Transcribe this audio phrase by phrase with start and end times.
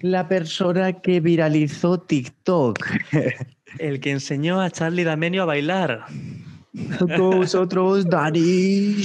[0.00, 2.78] La persona que viralizó TikTok.
[3.78, 6.06] El que enseñó a Charlie D'Amenio a bailar.
[6.98, 8.96] Con vosotros, Dani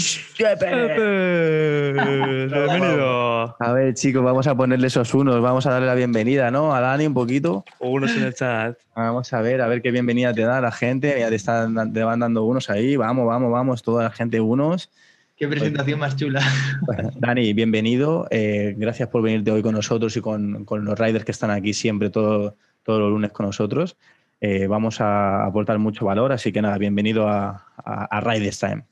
[2.49, 3.56] Bienvenido.
[3.60, 5.42] A ver, chicos, vamos a ponerle esos unos.
[5.42, 6.74] Vamos a darle la bienvenida, ¿no?
[6.74, 7.65] A Dani un poquito.
[7.79, 8.78] Unos en el chat.
[8.96, 11.15] Vamos a ver, a ver qué bienvenida te da la gente.
[11.20, 12.96] Ya te, están, te van dando unos ahí.
[12.96, 13.81] Vamos, vamos, vamos.
[13.81, 14.90] Toda la gente unos.
[15.35, 16.41] Qué presentación más chula.
[17.15, 18.27] Dani, bienvenido.
[18.29, 21.73] Eh, gracias por venirte hoy con nosotros y con, con los riders que están aquí
[21.73, 23.98] siempre todo, todos los lunes con nosotros.
[24.45, 28.84] Eh, vamos a aportar mucho valor, así que nada, bienvenido a, a, a Riders Time.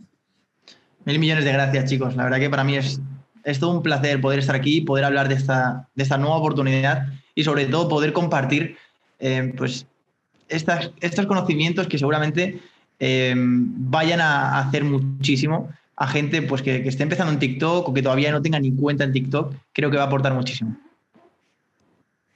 [1.03, 2.15] Mil millones de gracias, chicos.
[2.15, 3.01] La verdad que para mí es,
[3.43, 7.07] es todo un placer poder estar aquí, poder hablar de esta, de esta nueva oportunidad
[7.35, 8.77] y sobre todo poder compartir
[9.19, 9.85] eh, pues,
[10.47, 12.61] estas, estos conocimientos que seguramente
[12.99, 17.93] eh, vayan a hacer muchísimo a gente pues, que, que esté empezando en TikTok o
[17.93, 19.53] que todavía no tenga ni cuenta en TikTok.
[19.73, 20.77] Creo que va a aportar muchísimo.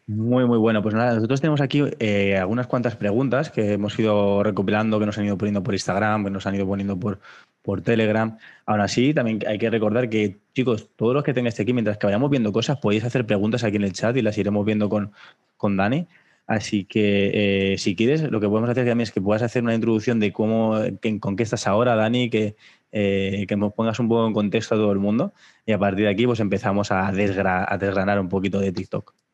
[0.08, 0.84] Muy, muy bueno.
[0.84, 5.18] Pues nada, nosotros tenemos aquí eh, algunas cuantas preguntas que hemos ido recopilando, que nos
[5.18, 7.20] han ido poniendo por Instagram, que nos han ido poniendo por,
[7.64, 8.38] por Telegram.
[8.68, 12.06] Aún así, también hay que recordar que, chicos, todos los que tengáis aquí, mientras que
[12.06, 15.12] vayamos viendo cosas, podéis hacer preguntas aquí en el chat y las iremos viendo con,
[15.58, 16.08] con Dani.
[16.46, 19.74] Así que, eh, si quieres, lo que podemos hacer también es que puedas hacer una
[19.74, 22.56] introducción de cómo, que, con qué estás ahora, Dani, que,
[22.92, 25.34] eh, que nos pongas un poco en contexto a todo el mundo.
[25.66, 29.25] Y a partir de aquí, pues empezamos a, desgra a desgranar un poquito de TikTok.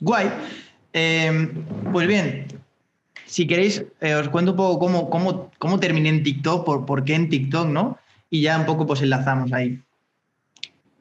[0.00, 0.30] Guay.
[0.92, 1.52] Eh,
[1.92, 2.46] pues bien,
[3.26, 7.04] si queréis, eh, os cuento un poco cómo, cómo, cómo terminé en TikTok, por, por,
[7.04, 7.98] qué en TikTok, ¿no?
[8.30, 9.80] Y ya un poco pues enlazamos ahí.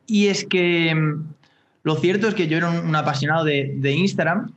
[0.07, 1.33] Y es que mm,
[1.83, 4.53] lo cierto es que yo era un, un apasionado de, de, Instagram.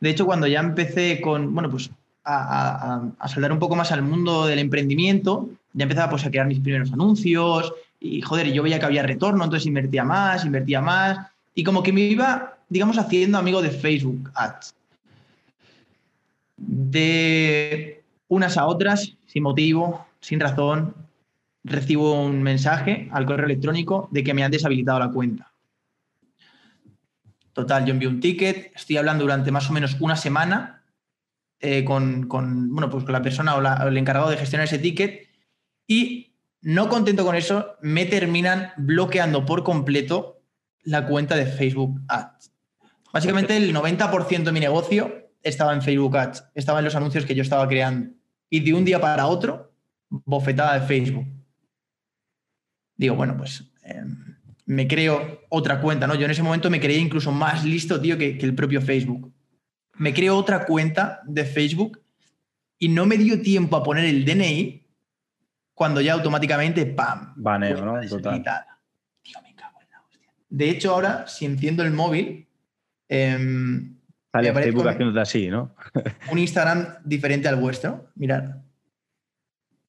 [0.00, 1.90] De hecho, cuando ya empecé con, bueno, pues
[2.24, 6.30] a, a, a, saltar un poco más al mundo del emprendimiento, ya empezaba pues a
[6.30, 10.80] crear mis primeros anuncios y, joder, yo veía que había retorno, entonces invertía más, invertía
[10.80, 11.18] más.
[11.54, 14.74] Y como que me iba digamos, haciendo amigo de Facebook Ads.
[16.56, 20.94] De unas a otras, sin motivo, sin razón,
[21.64, 25.52] recibo un mensaje al correo electrónico de que me han deshabilitado la cuenta.
[27.52, 30.82] Total, yo envío un ticket, estoy hablando durante más o menos una semana
[31.60, 35.26] eh, con, con, bueno, pues con la persona o, el encargado de gestionar ese ticket
[35.86, 40.42] y no contento con eso, me terminan bloqueando por completo
[40.82, 42.52] la cuenta de Facebook Ads.
[43.16, 47.34] Básicamente el 90% de mi negocio estaba en Facebook Ads, estaba en los anuncios que
[47.34, 48.10] yo estaba creando.
[48.50, 49.72] Y de un día para otro,
[50.10, 51.26] bofetada de Facebook.
[52.94, 54.04] Digo, bueno, pues eh,
[54.66, 56.14] me creo otra cuenta, ¿no?
[56.14, 59.32] Yo en ese momento me creía incluso más listo, tío, que, que el propio Facebook.
[59.94, 62.02] Me creo otra cuenta de Facebook
[62.78, 64.86] y no me dio tiempo a poner el DNI
[65.72, 67.32] cuando ya automáticamente, ¡pam!
[67.36, 68.06] Baneo, ¿no?
[68.06, 68.42] Total.
[69.22, 70.30] Tío, me cago en la hostia.
[70.50, 72.45] De hecho, ahora, si enciendo el móvil,
[73.08, 73.92] eh,
[74.32, 75.74] Facebook haciéndote así, ¿no?
[76.30, 78.10] un Instagram diferente al vuestro.
[78.14, 78.56] Mirad.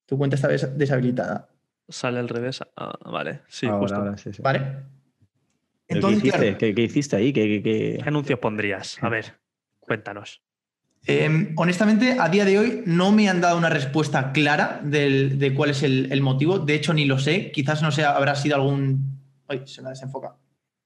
[0.06, 1.50] Tu cuenta está deshabilitada.
[1.90, 2.62] Sale al revés.
[2.76, 3.96] Ah, vale, sí, ahora, justo.
[3.96, 4.42] Ahora, sí, sí.
[4.42, 4.62] Vale.
[5.88, 6.40] Entonces, ¿Qué, hiciste?
[6.46, 7.34] Claro, ¿Qué, ¿Qué, hiciste ahí?
[7.34, 8.98] ¿Qué, ¿Qué, anuncios pondrías?
[9.02, 9.34] A ver,
[9.80, 10.42] cuéntanos.
[11.06, 15.54] Eh, honestamente, a día de hoy no me han dado una respuesta clara del, de
[15.54, 16.60] cuál es el, el, motivo.
[16.60, 17.52] De hecho, ni lo sé.
[17.52, 19.22] Quizás no sé, habrá sido algún.
[19.48, 20.36] Ay, se me desenfoca.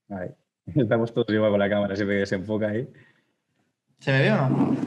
[0.10, 0.30] Ahí.
[0.76, 2.88] Estamos todos igual con la cámara, siempre que se enfoca ahí.
[4.00, 4.78] ¿Se me ve o no?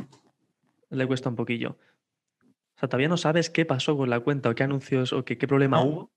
[0.90, 1.70] Le cuesta un poquillo.
[1.70, 5.38] O sea, todavía no sabes qué pasó con la cuenta o qué anuncios o qué,
[5.38, 5.84] qué problema no.
[5.84, 6.10] hubo.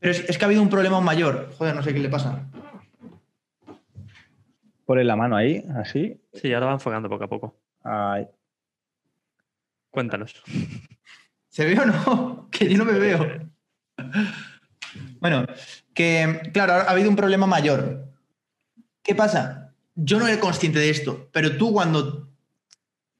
[0.00, 1.52] Pero es, es, que ha habido un problema mayor.
[1.56, 2.46] Joder, no sé qué le pasa.
[4.84, 6.20] Ponle la mano ahí, así.
[6.32, 7.56] Sí, ahora va enfocando poco a poco.
[7.82, 8.28] Ay.
[9.90, 10.42] Cuéntanos.
[11.48, 12.48] ¿Se ve o no?
[12.56, 13.50] Que yo no me veo.
[15.20, 15.46] Bueno,
[15.94, 18.05] que claro, ha habido un problema mayor.
[19.06, 19.72] ¿Qué pasa?
[19.94, 22.28] Yo no era consciente de esto, pero tú cuando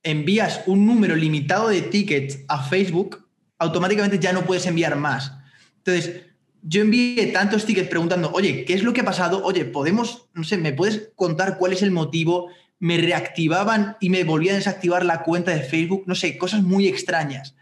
[0.02, 3.24] envías un número limitado de tickets a Facebook,
[3.56, 5.32] automáticamente ya no puedes enviar más.
[5.78, 6.22] Entonces,
[6.60, 9.44] yo envié tantos tickets preguntando, oye, ¿qué es lo que ha pasado?
[9.44, 12.50] Oye, podemos, no sé, ¿me puedes contar cuál es el motivo?
[12.80, 16.88] Me reactivaban y me volvían a desactivar la cuenta de Facebook, no sé, cosas muy
[16.88, 17.54] extrañas.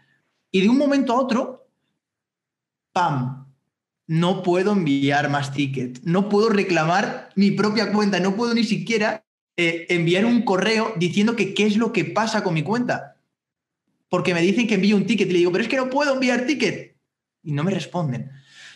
[0.49, 1.69] Y de un momento a otro,
[2.91, 3.44] ¡pam!
[4.07, 9.25] No puedo enviar más tickets, no puedo reclamar mi propia cuenta, no puedo ni siquiera
[9.57, 13.17] eh, enviar un correo diciendo que qué es lo que pasa con mi cuenta.
[14.09, 16.13] Porque me dicen que envíe un ticket y le digo, pero es que no puedo
[16.13, 16.95] enviar ticket.
[17.43, 18.31] Y no me responden.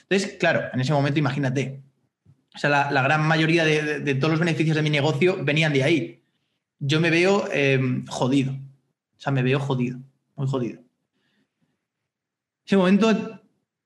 [0.10, 1.82] Entonces, claro, en ese momento imagínate.
[2.56, 6.24] O sea, la, gran mayoría de, todos los beneficios de mi negocio venían de ahí.
[6.80, 8.54] Yo me veo eh, jodido.
[8.54, 10.00] O sea, me veo jodido,
[10.36, 10.80] muy jodido.
[10.80, 10.86] En
[12.66, 13.39] ese momento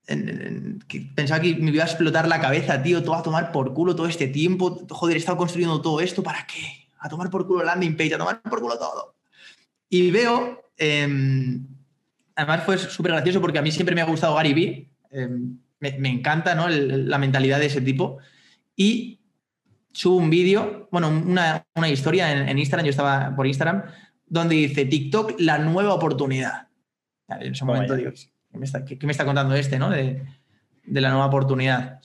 [0.07, 3.51] en- en- que pensaba que me iba a explotar la cabeza, tío, todo a tomar
[3.51, 4.85] por culo todo este tiempo.
[4.89, 6.88] Joder, he estado construyendo todo esto, ¿para qué?
[7.00, 9.15] A tomar por culo landing page, a tomar por culo todo.
[9.89, 11.65] Y veo, em,
[12.35, 15.91] además fue súper gracioso porque a mí siempre me ha gustado Gary Vee, em, me,
[16.00, 16.67] me encanta ¿no?
[16.67, 18.17] El- la mentalidad de ese tipo.
[18.75, 19.19] Y
[19.91, 23.83] subo un vídeo, bueno, una, una historia en, en Instagram, yo estaba por Instagram,
[24.25, 26.67] donde dice TikTok, la nueva oportunidad.
[27.29, 28.09] En ese momento ya.
[28.53, 29.89] ¿Qué me está, contando este, no?
[29.89, 30.23] De,
[30.85, 32.00] de la nueva oportunidad.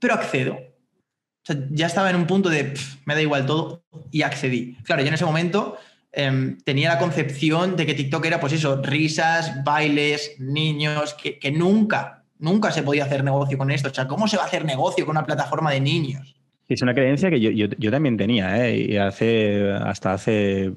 [0.00, 0.54] Pero accedo.
[0.54, 4.76] O sea, ya estaba en un punto de, "Pff, me da igual todo, y accedí.
[4.84, 5.76] Claro, yo en ese momento
[6.12, 11.50] em, tenía la concepción de que TikTok era, pues eso, risas, bailes, niños, que, que
[11.52, 13.90] nunca, nunca se podía hacer negocio con esto.
[13.90, 16.34] O sea, ¿cómo se va a hacer negocio con una plataforma de niños?
[16.66, 18.78] Es una creencia que yo, yo- yo también tenía, ¿eh?
[18.78, 20.72] Y hace, hasta hace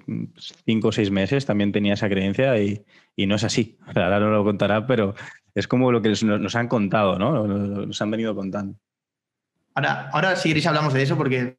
[0.66, 2.82] cinco o seis meses también tenía esa creencia y,
[3.16, 3.78] y no es así.
[3.96, 5.16] Ahora no lo contará, pero
[5.54, 7.46] es como lo que nos, han contado, ¿no?
[7.46, 8.78] Nos han venido contando.
[9.74, 11.58] Ahora, ahora si queréis hablamos de eso porque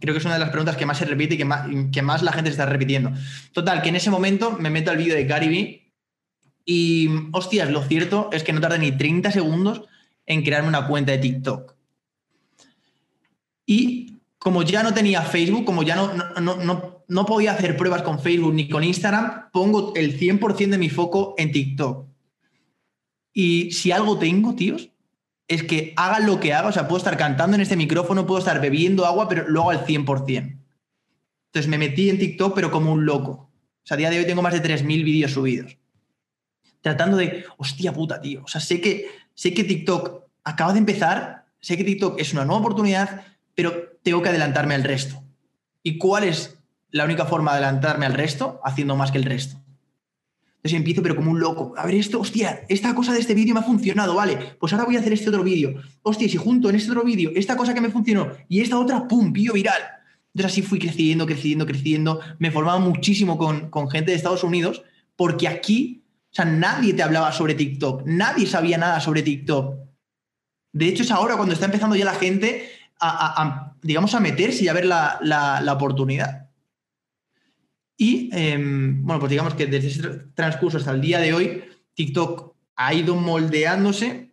[0.00, 2.32] creo que es una de las preguntas que más se repite y que más, la
[2.32, 3.12] gente se está repitiendo.
[3.52, 5.92] Total, que en ese momento me meto al vídeo de Vee
[6.64, 9.82] y, hostias, lo cierto es que no tardé ni 30 segundos
[10.26, 11.74] en crearme una cuenta de TikTok.
[13.66, 18.02] Y como ya no tenía Facebook, como ya no, no, no, no podía hacer pruebas
[18.02, 22.06] con Facebook ni con Instagram, pongo el 100% de mi foco en TikTok.
[23.32, 24.90] Y si algo tengo, tíos,
[25.48, 28.38] es que haga lo que haga, o sea, puedo estar cantando en este micrófono, puedo
[28.38, 30.58] estar bebiendo agua, pero lo hago al 100%.
[31.46, 33.30] Entonces me metí en TikTok, pero como un loco.
[33.30, 35.76] O sea, a día de hoy tengo más de 3.000 vídeos subidos.
[36.80, 38.42] Tratando de, hostia puta, tío.
[38.44, 42.44] O sea, sé que, sé que TikTok acaba de empezar, sé que TikTok es una
[42.44, 45.22] nueva oportunidad, pero tengo que adelantarme al resto.
[45.82, 46.58] ¿Y cuál es
[46.94, 48.60] la única forma de adelantarme al resto?
[48.64, 49.56] Haciendo más que el resto.
[50.56, 51.74] Entonces empiezo, pero como un loco.
[51.76, 54.56] A ver, esto, hostia, esta cosa de este vídeo me ha funcionado, vale.
[54.58, 55.74] Pues ahora voy a hacer este otro vídeo.
[56.02, 59.06] Hostia, si junto en este otro vídeo esta cosa que me funcionó y esta otra,
[59.08, 59.82] pum, vídeo viral.
[60.34, 62.20] Entonces así fui creciendo, creciendo, creciendo.
[62.38, 64.82] Me formaba muchísimo con, con gente de Estados Unidos
[65.16, 68.02] porque aquí, o sea, nadie te hablaba sobre TikTok.
[68.06, 69.76] Nadie sabía nada sobre TikTok.
[70.72, 72.68] De hecho, es ahora cuando está empezando ya la gente
[73.00, 76.43] a, a- digamos, a meterse y a ver la- la oportunidad.
[77.96, 81.64] Y em, bueno, pues digamos que desde ese tr- transcurso hasta el día de hoy,
[81.94, 84.32] TikTok ha ido moldeándose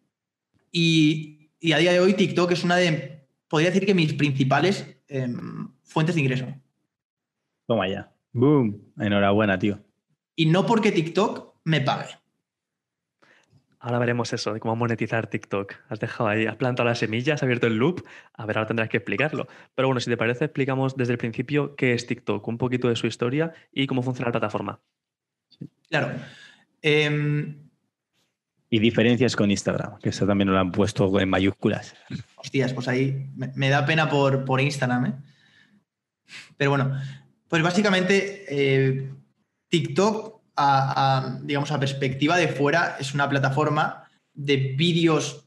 [0.71, 4.85] y, y a día de hoy TikTok es una de, podría decir que mis principales
[5.07, 6.47] em, fuentes de ingreso.
[7.67, 8.11] Toma ya.
[8.33, 8.93] Boom.
[8.99, 9.79] Enhorabuena, tío.
[10.35, 12.15] Y no porque TikTok me pague.
[13.83, 15.73] Ahora veremos eso, de cómo monetizar TikTok.
[15.89, 18.05] Has dejado ahí, has plantado las semillas, has abierto el loop.
[18.33, 19.47] A ver, ahora tendrás que explicarlo.
[19.73, 22.95] Pero bueno, si te parece, explicamos desde el principio qué es TikTok, un poquito de
[22.95, 24.79] su historia y cómo funciona la plataforma.
[25.89, 26.11] Claro.
[26.83, 27.57] Em,
[28.69, 31.95] Y diferencias con Instagram, que eso también lo han puesto en mayúsculas.
[32.37, 35.13] Hostias, pues ahí me, me da pena por, por Instagram, ¿eh?
[36.55, 36.97] Pero bueno,
[37.49, 39.11] pues básicamente eh,
[39.67, 44.03] TikTok, a, digamos, a perspectiva de fuera, es una plataforma
[44.33, 45.45] de vídeos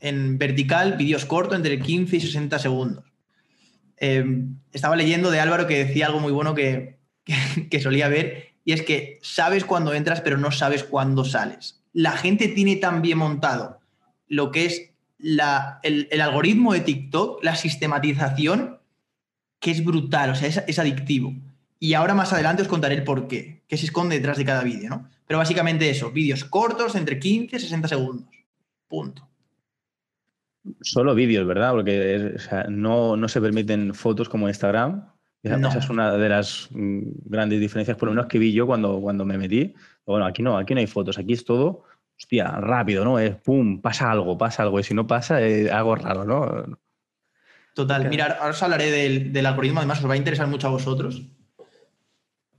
[0.00, 3.04] en vertical, vídeos cortos, entre 15 y 60 segundos.
[3.98, 4.24] Eh,
[4.72, 7.34] estaba leyendo de Álvaro que decía algo muy bueno que, que,
[7.70, 11.82] que solía ver, y es que sabes cuándo entras, pero no sabes cuándo sales.
[11.92, 13.80] La gente tiene tan bien montado
[14.28, 18.80] lo que es la, el, el, algoritmo de TikTok, la sistematización,
[19.60, 21.34] que es brutal, o sea, es, es, adictivo.
[21.78, 24.62] Y ahora más adelante os contaré el por qué, qué se esconde detrás de cada
[24.62, 25.08] vídeo, ¿no?
[25.26, 28.28] Pero básicamente eso, vídeos cortos entre 15 y 60 segundos.
[28.88, 29.28] Punto.
[30.80, 31.72] Solo vídeos, ¿verdad?
[31.72, 35.10] Porque es, o sea, no, no, se permiten fotos como Instagram.
[35.42, 35.68] Esa, no.
[35.68, 39.00] esa, es una de las mm, grandes diferencias, por lo menos que vi yo cuando,
[39.00, 39.74] cuando me metí.
[40.06, 41.84] Bueno, aquí no, aquí no hay fotos, aquí es todo
[42.18, 43.18] hostia, rápido, ¿no?
[43.18, 44.80] Es pum, pasa algo, pasa algo.
[44.80, 46.78] Y si no pasa, es algo raro, ¿no?
[47.74, 48.02] Total.
[48.02, 48.10] Okay.
[48.10, 51.22] Mira, ahora os hablaré del, del, algoritmo, además os va a interesar mucho a vosotros,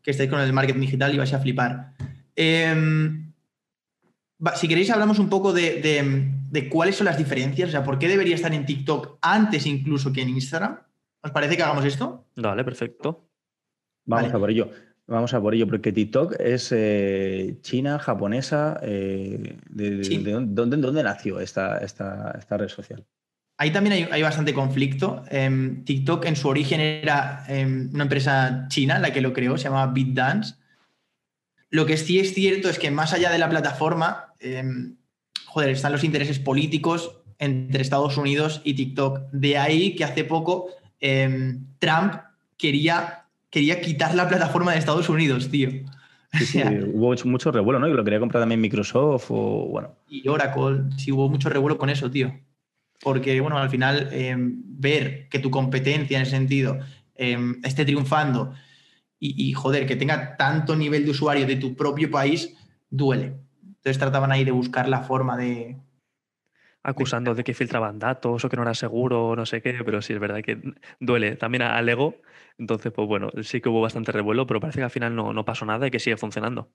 [0.05, 1.93] que estáis con el marketing digital y vais a flipar.
[2.35, 2.75] Eh,
[4.45, 7.83] va, si queréis, hablamos un poco de, de, de, cuáles son las diferencias, o sea,
[7.83, 10.79] por qué debería estar en TikTok antes incluso que en Instagram.
[11.23, 12.27] ¿Os parece que hagamos esto?
[12.35, 13.27] Dale, perfecto.
[14.05, 14.37] Vamos vale.
[14.37, 14.69] a por ello.
[15.07, 18.79] Vamos a por ello, porque TikTok es eh, china, japonesa.
[18.83, 20.17] Eh, de, sí.
[20.17, 23.03] de, de, dónde, ¿Dónde nació esta, esta, esta, red social?
[23.57, 25.23] Ahí también hay, hay bastante conflicto.
[25.31, 29.65] Eh, TikTok en su origen era em, una empresa china la que lo creó, se
[29.65, 30.55] llamaba BitDance.
[31.69, 34.97] Lo que sí es cierto es que más allá de la plataforma, em,
[35.45, 39.31] joder, están los intereses políticos entre Estados Unidos y TikTok.
[39.31, 40.67] De ahí que hace poco
[40.99, 42.15] em, Trump
[42.57, 45.69] quería quería quitar la plataforma de Estados Unidos, tío.
[46.33, 46.61] Sí, sí,
[46.93, 47.87] hubo mucho, mucho revuelo, ¿no?
[47.87, 49.95] Y lo quería comprar también Microsoft o, bueno.
[50.09, 52.37] Y Oracle, sí hubo mucho revuelo con eso, tío.
[53.01, 56.79] Porque, bueno, al final, em, ver que tu competencia en ese sentido
[57.15, 58.53] em, esté triunfando
[59.19, 62.55] y, joder, que tenga tanto nivel de usuario de tu propio país,
[62.89, 63.33] duele.
[63.63, 65.77] Entonces trataban ahí de buscar la forma de,
[66.85, 70.01] acusando de que filtraban datos o que no era seguro o no sé qué, pero
[70.03, 70.61] sí es verdad que
[70.99, 72.21] duele también al ego.
[72.59, 75.43] Entonces, pues bueno, sí que hubo bastante revuelo, pero parece que al final no, no
[75.43, 76.71] pasó nada y que sigue funcionando.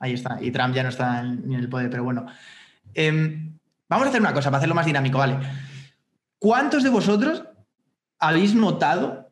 [0.00, 0.38] Ahí está.
[0.42, 2.26] Y Trump ya no está en el poder, pero bueno.
[2.94, 3.59] Em,
[3.90, 5.38] vamos a hacer una cosa para hacerlo más dinámico, ¿vale?
[6.38, 7.44] ¿Cuántos de vosotros
[8.18, 9.30] habéis notado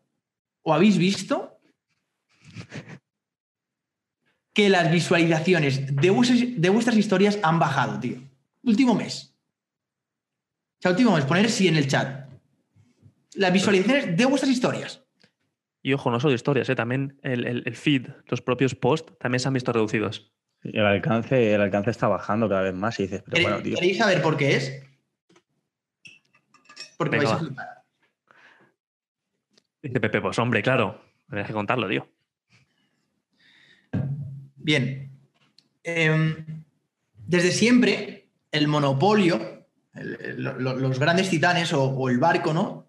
[0.62, 1.58] o habéis visto
[4.52, 8.28] que las visualizaciones de vuestras historias han bajado, tío?
[8.68, 9.34] último mes.
[10.78, 12.28] O sea, último mes, poner sí en el chat.
[13.34, 15.04] Las visualizaciones de vuestras historias.
[15.82, 16.74] Y ojo, no solo historias, ¿eh?
[16.74, 20.32] también el, feed, los propios posts, también se han visto reducidos.
[20.62, 23.74] El alcance, el alcance está bajando cada vez más y dices, pero bueno, tío.
[23.76, 24.82] ¿Queréis saber por qué es?
[26.96, 27.78] Porque vais a flipar.
[29.82, 32.08] Dice Pepe, pues hombre, claro, me que contarlo, tío.
[34.56, 35.10] Bien.
[35.84, 36.64] Em,
[37.14, 42.88] desde siempre, el monopolio, los grandes titanes o, el barco, ¿no?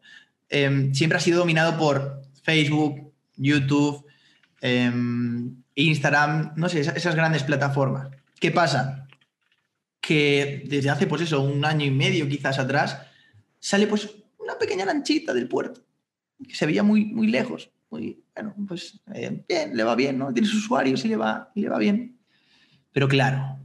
[0.49, 4.05] Em, siempre ha sido dominado por Facebook, YouTube,
[4.61, 8.09] em, Instagram, no sé, esas, grandes plataformas.
[8.39, 9.07] ¿Qué pasa?
[9.99, 12.97] Que desde hace, pues eso, un año y medio quizás atrás,
[13.59, 15.81] sale pues una pequeña lanchita del puerto,
[16.47, 17.71] que se veía muy, muy lejos.
[17.91, 20.31] Muy, bueno, pues eh, bien, le va bien, ¿no?
[20.31, 22.19] Tiene sus usuarios y le va, y le va bien.
[22.91, 23.59] Pero claro,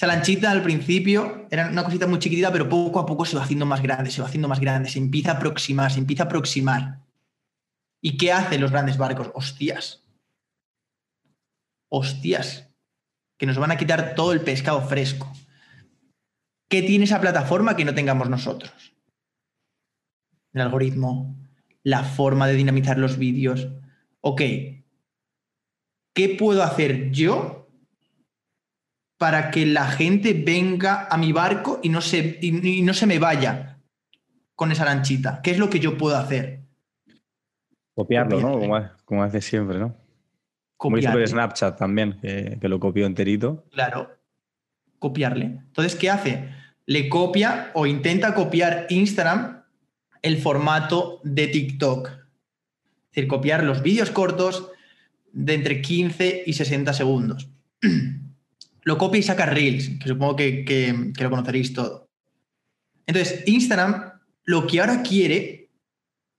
[0.00, 3.42] esa lanchita al principio era una cosita muy chiquitita, pero poco a poco se va
[3.42, 6.26] haciendo más grande, se va haciendo más grande, se empieza a aproximar, se empieza a
[6.26, 7.00] aproximar.
[8.00, 9.30] ¿Y qué hacen los grandes barcos?
[9.34, 10.02] Hostias.
[11.90, 12.70] Hostias.
[13.38, 15.30] Que nos van a quitar todo el pescado fresco.
[16.70, 18.94] ¿Qué tiene esa plataforma que no tengamos nosotros?
[20.52, 21.36] El algoritmo,
[21.82, 23.68] la forma de dinamizar los vídeos.
[24.20, 24.42] Ok.
[26.14, 27.68] ¿Qué puedo hacer yo
[29.18, 33.18] para que la gente venga a mi barco y no se, y, no se me
[33.18, 33.80] vaya
[34.54, 35.40] con esa lanchita?
[35.42, 36.62] ¿Qué es lo que yo puedo hacer?
[37.94, 38.92] Copiarlo, ¿no?
[39.04, 39.96] Como, hace siempre, ¿no?
[40.80, 43.66] Como hizo Snapchat también, que, lo copió enterito.
[43.70, 44.16] Claro,
[44.98, 45.44] copiarle.
[45.44, 46.48] Entonces, ¿qué hace?
[46.86, 49.62] Le copia o intenta copiar Instagram
[50.22, 52.08] el formato de TikTok.
[52.08, 54.70] Es decir, copiar los vídeos cortos
[55.32, 57.50] de entre 15 y 60 segundos.
[58.84, 62.08] lo copia y saca Reels, que supongo que, lo conoceréis todo.
[63.04, 64.12] Entonces, Instagram
[64.44, 65.68] lo que ahora quiere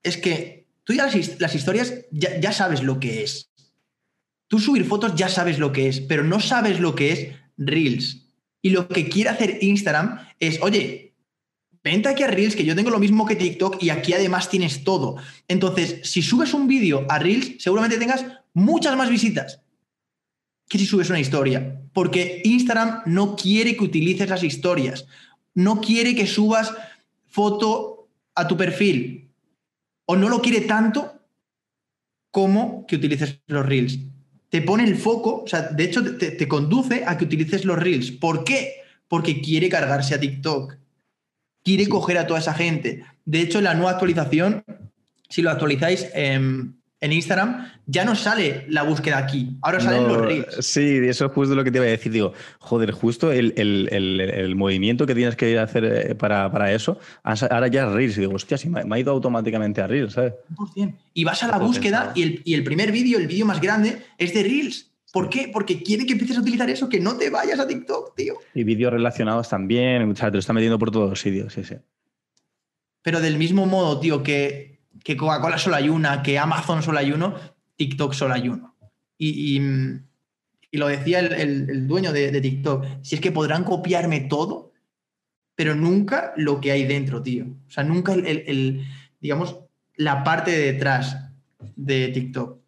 [0.02, 1.06] es que tú ya
[1.38, 3.51] las, historias ya, sabes lo que es.
[4.52, 8.26] Tú subir fotos ya sabes lo que es, pero no sabes lo que es Reels.
[8.60, 11.14] Y lo que quiere hacer Instagram es, oye,
[11.82, 14.84] vente aquí a Reels, que yo tengo lo mismo que TikTok y aquí además tienes
[14.84, 15.16] todo.
[15.48, 19.62] Entonces, si subes un vídeo a Reels, seguramente tengas muchas más visitas
[20.68, 25.06] que si subes una historia porque Instagram no quiere que utilices las historias,
[25.54, 26.74] no quiere que subas
[27.26, 29.30] foto a tu perfil,
[30.04, 31.22] o no lo quiere tanto
[32.30, 33.98] como que utilices los reels.
[34.52, 38.10] Te pone el foco, o sea, de hecho te, conduce a que utilices los reels.
[38.10, 38.82] ¿Por qué?
[39.08, 40.76] Porque quiere cargarse a TikTok,
[41.64, 43.02] quiere coger a toda esa gente.
[43.24, 44.62] De hecho, la nueva actualización,
[45.30, 49.56] si lo actualizáis, en en Instagram, ya no sale la búsqueda aquí.
[49.60, 50.56] Ahora salen los reels.
[50.60, 52.12] Sí, eso es justo lo que te iba a decir.
[52.12, 57.92] Digo, joder, justo el, movimiento que tienes que hacer eh, para, eso, ahora ya es
[57.92, 58.16] reels.
[58.16, 60.34] digo, hostia, sí, me, ha ido automáticamente a reels, ¿sabes?
[60.56, 60.94] 100%.
[61.14, 64.44] Y vas a la búsqueda y el, primer vídeo, el vídeo más grande, es de
[64.44, 64.92] reels.
[65.12, 65.50] ¿Por qué?
[65.52, 68.34] Porque quiere que empieces a utilizar eso, que no te vayas a TikTok, tío.
[68.54, 71.64] Y vídeos relacionados también, o sea, te lo está metiendo por todos los sitios, sí,
[71.64, 71.74] sí.
[73.02, 74.71] Pero del mismo modo, tío, que
[75.02, 77.34] que Coca-Cola solo hay una, que Amazon solo hay uno,
[77.76, 78.74] TikTok solo hay uno.
[79.18, 79.60] Y,
[80.72, 84.72] lo decía el, dueño de, TikTok, si es que podrán copiarme todo,
[85.54, 87.46] pero nunca lo que hay dentro, tío.
[87.68, 88.84] O sea, nunca el,
[89.20, 89.58] digamos,
[89.96, 91.30] la parte de detrás
[91.76, 92.58] de TikTok.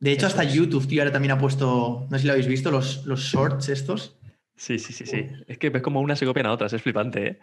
[0.00, 2.72] De hecho, hasta YouTube, tío, ahora también ha puesto, no sé si lo habéis visto,
[2.72, 4.18] los, los shorts estos.
[4.56, 5.28] Sí, sí, sí, sí.
[5.46, 7.38] Es que ves como una se copian a otras, es flipante, ¿eh?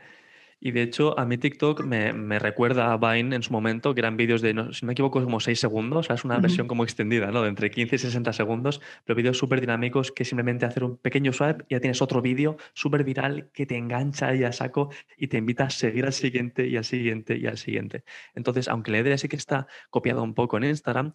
[0.62, 4.18] Y de hecho, a mí TikTok me, recuerda a Vine en su momento, que eran
[4.18, 6.84] vídeos de, si no me equivoco, como 6 segundos, o sea, es una versión como
[6.84, 7.44] extendida, ¿no?
[7.44, 11.32] De entre 15 y 60 segundos, pero vídeos súper dinámicos que simplemente hacer un pequeño
[11.32, 15.28] swipe y ya tienes otro vídeo súper viral que te engancha y a saco y
[15.28, 18.04] te invita a seguir al siguiente y al siguiente y al siguiente.
[18.36, 21.14] Entonces, aunque la idea sí que está copiado un poco en Instagram,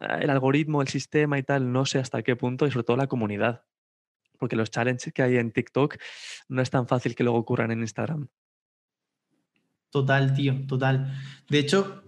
[0.00, 2.96] eh, el algoritmo, el sistema y tal, no sé hasta qué punto y sobre todo
[2.96, 3.64] la comunidad.
[4.38, 5.96] Porque los challenges que hay en TikTok
[6.48, 8.28] no es tan fácil que luego ocurran en Instagram.
[9.96, 11.14] Total, tío, total.
[11.48, 12.02] De hecho,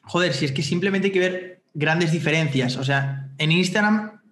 [0.00, 2.78] joder, si es que simplemente hay que ver grandes diferencias.
[2.78, 4.22] O sea, en Instagram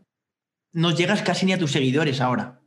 [0.73, 2.62] no llegas casi ni a tus seguidores ahora.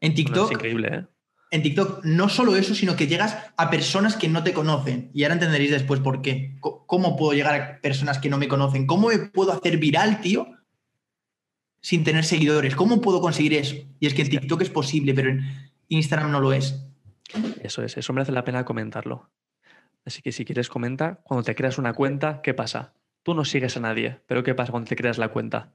[0.00, 0.50] En TikTok.
[0.50, 1.04] es increíble, ¿eh?
[1.52, 5.12] En TikTok no solo eso, sino que llegas a personas que no te conocen.
[5.14, 6.58] Y ahora entenderéis después por qué.
[6.60, 8.84] ¿Cómo puedo llegar a personas que no me conocen?
[8.84, 10.48] ¿Cómo me puedo hacer viral, tío?
[11.80, 12.74] Sin tener seguidores.
[12.74, 13.76] ¿Cómo puedo conseguir eso?
[14.00, 15.42] Y es que en TikTok es posible, pero en
[15.86, 16.84] Instagram no lo es.
[17.62, 19.30] Eso es, eso merece la pena comentarlo.
[20.08, 22.94] Así que si quieres comenta, cuando te creas una cuenta, ¿qué pasa?
[23.22, 25.74] Tú no sigues a nadie, pero ¿qué pasa cuando te creas la cuenta?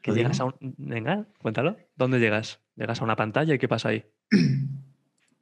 [0.00, 0.54] Que llegas a un...
[0.78, 1.76] Venga, cuéntalo.
[1.96, 2.60] ¿Dónde llegas?
[2.76, 4.04] Llegas a una pantalla y ¿qué pasa ahí?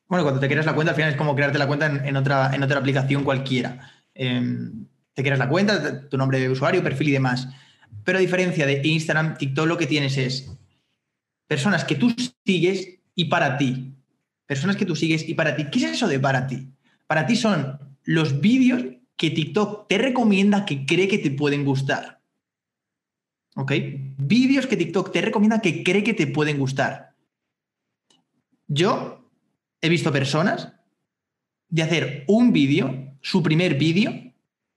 [0.09, 2.55] Bueno, cuando te creas la cuenta, al final es como crearte la cuenta en, otra,
[2.55, 3.91] en otra aplicación cualquiera.
[4.15, 7.49] Em, te creas la cuenta, tu nombre de usuario, perfil y demás.
[8.05, 10.57] Pero a diferencia de Instagram, TikTok, lo que tienes es
[11.49, 12.15] personas que tú
[12.45, 13.97] sigues y para ti
[14.47, 15.67] personas que tú sigues y para ti.
[15.71, 16.69] ¿Qué es eso de para ti?
[17.07, 18.85] Para ti son los vídeos
[19.17, 22.21] que TikTok te recomienda que cree que te pueden gustar.
[23.57, 23.73] ¿Ok?
[24.19, 27.15] Vídeos que TikTok te recomienda que cree que te pueden gustar.
[28.69, 29.31] Yo
[29.81, 30.73] he visto personas
[31.69, 34.13] de hacer un vídeo, su primer vídeo,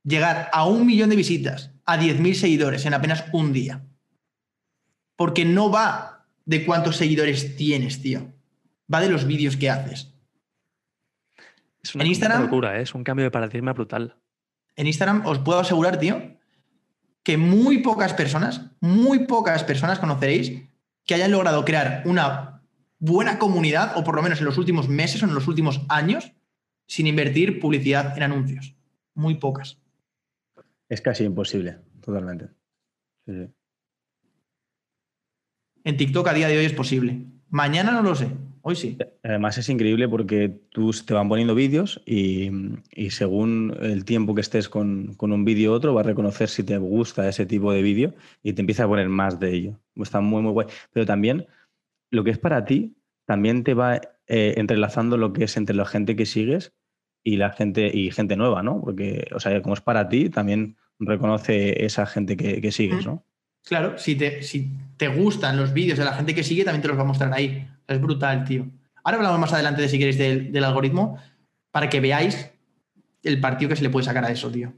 [0.04, 3.86] llegar a un millón de visitas, a 10.000 seguidores en apenas un día.
[5.16, 8.39] Porque no va de cuántos seguidores tienes, tío
[8.94, 10.14] va de los vídeos que haces.
[11.82, 12.84] Es una, en Instagram, locura, ¿eh?
[12.84, 14.16] es un cambio de paradigma brutal.
[14.76, 16.22] En Instagram os puedo asegurar, tío,
[17.24, 20.64] que muy pocas personas, muy pocas personas conoceréis
[21.06, 22.62] que hayan logrado crear una
[23.00, 26.34] buena comunidad, o por lo menos en los últimos meses o en los últimos años,
[26.86, 28.76] sin invertir publicidad en anuncios.
[29.14, 29.80] Muy pocas.
[30.90, 32.50] Es casi imposible, totalmente.
[35.84, 37.26] En TikTok a día de hoy es posible.
[37.50, 38.30] Mañana no lo sé.
[38.62, 38.98] Hoy sí.
[39.24, 42.52] Además es increíble porque tú te van poniendo vídeos y,
[43.10, 46.78] según el tiempo que estés con, un vídeo u otro, va a reconocer si te
[46.78, 49.80] gusta ese tipo de vídeo y te empieza a poner más de ello.
[49.96, 50.68] Está muy, muy guay.
[50.92, 51.48] Pero también
[52.12, 52.96] lo que es para ti,
[53.26, 53.96] también te va
[54.28, 56.74] eh, entrelazando lo que es entre la gente que sigues
[57.24, 58.82] y la gente y gente nueva, ¿no?
[58.82, 63.26] Porque, o sea, como es para ti, también reconoce esa gente que, sigues, ¿no?
[63.66, 66.88] Claro, si te, si te gustan los vídeos de la gente que sigue, también te
[66.88, 67.68] los va a mostrar ahí.
[67.88, 68.68] Es brutal, tío.
[69.04, 71.18] Ahora hablamos más adelante de si queréis del, algoritmo
[71.72, 72.52] para que veáis
[73.24, 74.74] el partido que se le puede sacar a eso, tío.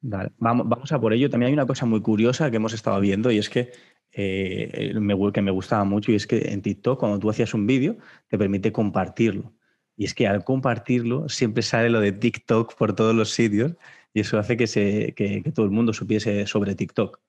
[0.00, 1.28] Vale, vamos, vamos a por ello.
[1.28, 3.72] También hay una cosa muy curiosa que hemos estado viendo y es que,
[4.12, 7.66] eh, me, que me gustaba mucho y es que en TikTok cuando tú hacías un
[7.66, 9.52] vídeo te permite compartirlo.
[9.96, 13.74] Y es que al compartirlo siempre sale lo de TikTok por todos los sitios
[14.14, 17.20] y eso hace que, se, que todo el mundo supiese sobre TikTok.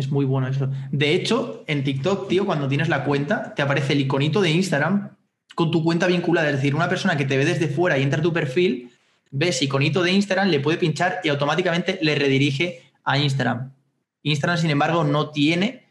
[0.00, 0.70] Es muy bueno eso.
[0.90, 5.14] De hecho, en TikTok, tío, cuando tienes la cuenta, te aparece el iconito de Instagram
[5.54, 6.48] con tu cuenta vinculada.
[6.48, 8.92] Es decir, una persona que te ve desde fuera y entra a tu perfil,
[9.30, 13.74] ves iconito de Instagram, le puede pinchar y automáticamente le redirige a Instagram.
[14.22, 15.84] Instagram, sin embargo, no tiene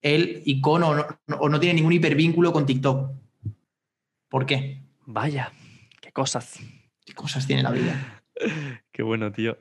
[0.00, 1.06] el icono
[1.38, 3.12] o no, tiene ningún hipervínculo con TikTok.
[4.30, 4.82] ¿Por qué?
[5.04, 5.52] Vaya,
[6.00, 6.58] qué cosas.
[7.04, 8.22] Qué cosas tiene la vida.
[8.92, 9.58] qué bueno, tío.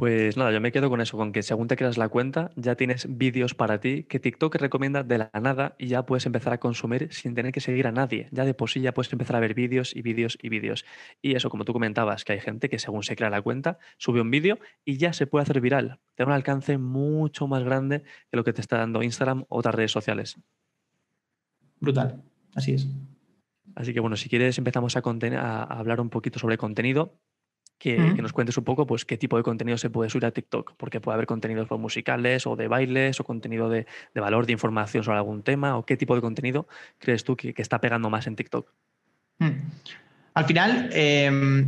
[0.00, 2.74] Pues nada, yo me quedo con eso, con que según te creas la cuenta, ya
[2.74, 6.58] tienes vídeos para ti que TikTok recomienda de la nada y ya puedes empezar a
[6.58, 8.26] consumir sin tener que seguir a nadie.
[8.32, 10.86] Ya de por sí ya puedes empezar a ver vídeos y vídeos y vídeos.
[11.20, 14.22] Y eso, como tú comentabas, que hay gente que según se crea la cuenta, sube
[14.22, 15.98] un vídeo y ya se puede hacer viral.
[16.14, 19.74] Tiene un alcance mucho más grande que lo que te está dando Instagram o otras
[19.74, 20.40] redes sociales.
[21.78, 22.22] Brutal,
[22.54, 22.88] así es.
[23.74, 27.20] Así que bueno, si quieres empezamos a, a hablar un poquito sobre contenido
[27.80, 30.74] que, nos cuentes un poco pues, qué tipo de contenido se puede subir a TikTok,
[30.76, 35.02] porque puede haber contenidos pues, musicales o de bailes o contenido de, valor, de información
[35.02, 38.36] sobre algún tema, o qué tipo de contenido crees tú que, está pegando más en
[38.36, 38.70] TikTok.
[39.38, 39.50] Mm.
[40.34, 41.66] Al final, em,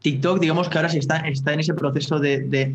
[0.00, 2.74] TikTok, digamos que ahora sí está, está en ese proceso de,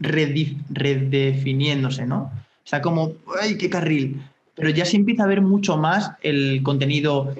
[0.00, 2.24] redefiniéndose, ¿no?
[2.24, 4.22] O sea, como, ¡ay, qué carril!
[4.54, 7.34] Pero ya se empieza a ver mucho más el contenido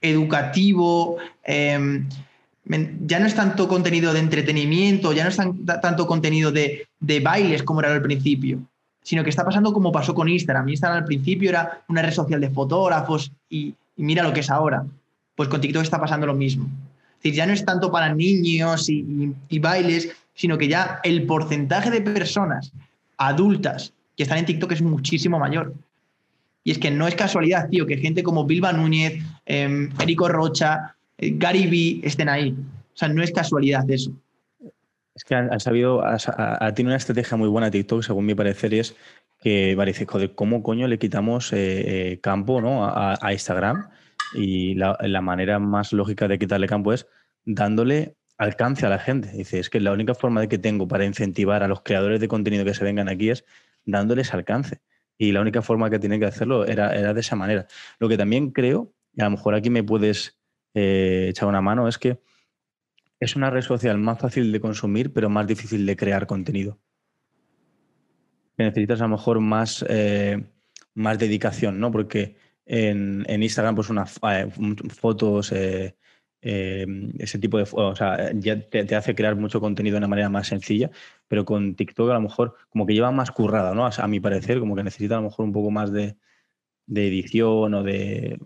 [0.00, 2.00] educativo, eh,
[3.00, 5.36] ya no es tanto contenido de entretenimiento, ya no es
[5.80, 6.86] tanto contenido de,
[7.22, 8.60] bailes como era al principio,
[9.02, 10.68] sino que está pasando como pasó con Instagram.
[10.68, 14.84] Instagram al principio era una red social de fotógrafos y, mira lo que es ahora.
[15.34, 16.64] Pues con TikTok está pasando lo mismo.
[16.64, 21.90] Es decir, ya no es tanto para niños y, bailes, sino que ya el porcentaje
[21.90, 22.72] de personas
[23.16, 25.74] adultas que están en TikTok es muchísimo mayor.
[26.64, 30.96] Y es que no es casualidad, tío, que gente como Bilba Núñez, eh, Erico Rocha,
[31.18, 32.50] Gary Vee estén ahí.
[32.52, 34.12] O sea, no es casualidad eso.
[35.14, 36.02] Es que han, sabido,
[36.76, 38.94] tiene una estrategia muy buena TikTok, según mi parecer, y es
[39.40, 42.84] que parece, joder, ¿cómo coño le quitamos eh, eh, campo ¿no?
[42.84, 43.88] a, Instagram?
[44.34, 47.08] Y la, la, manera más lógica de quitarle campo es
[47.44, 49.30] dándole alcance a la gente.
[49.32, 52.28] Dice, es que la única forma de que tengo para incentivar a los creadores de
[52.28, 53.44] contenido que se vengan aquí es
[53.84, 54.80] dándoles alcance.
[55.16, 57.66] Y la única forma que tienen que hacerlo era, era de esa manera.
[57.98, 60.37] Lo que también creo, y a lo mejor aquí me puedes
[60.74, 62.20] eh, una mano, es que
[63.20, 66.78] es una red social más fácil de consumir, pero más difícil de crear contenido.
[68.56, 70.44] necesitas a lo mejor más, eh,
[70.94, 71.90] más dedicación, ¿no?
[71.90, 74.48] Porque en, Instagram, pues unas eh,
[74.88, 75.52] fotos,
[76.40, 77.66] ese tipo de...
[77.72, 80.90] O sea, ya te, hace crear mucho contenido de una manera más sencilla,
[81.26, 83.86] pero con TikTok a lo mejor como que lleva más currada, ¿no?
[83.86, 86.16] A, mi parecer, como que necesita a lo mejor un poco más de,
[86.88, 88.38] edición o de...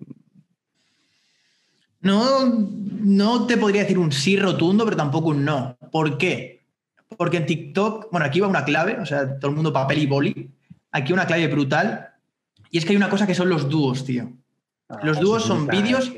[2.03, 5.77] No, no te podría decir un sí rotundo, pero tampoco un no.
[5.91, 6.65] ¿Por qué?
[7.17, 10.07] Porque en TikTok, bueno, aquí va una clave, o sea, todo el mundo papel y
[10.07, 10.51] boli.
[10.91, 12.11] Aquí una clave brutal.
[12.71, 14.33] Y es que hay una cosa que son los dúos, tío.
[14.89, 16.13] Ah, los dúos son vídeos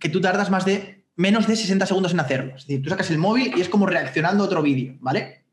[0.00, 2.56] que tú tardas más de menos de 60 segundos en hacerlo.
[2.56, 5.44] Es decir, tú sacas el móvil y es como reaccionando a otro vídeo, ¿vale?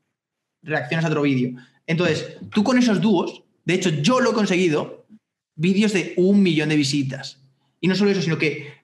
[0.62, 1.56] Reaccionas a otro vídeo.
[1.86, 5.06] Entonces, tú con esos dúos, de hecho, yo lo he conseguido,
[5.54, 7.40] vídeos de un millón de visitas.
[7.80, 8.75] Y no solo eso, sino que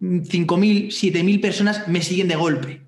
[0.00, 2.86] 5.000, 7.000 personas me siguen de golpe.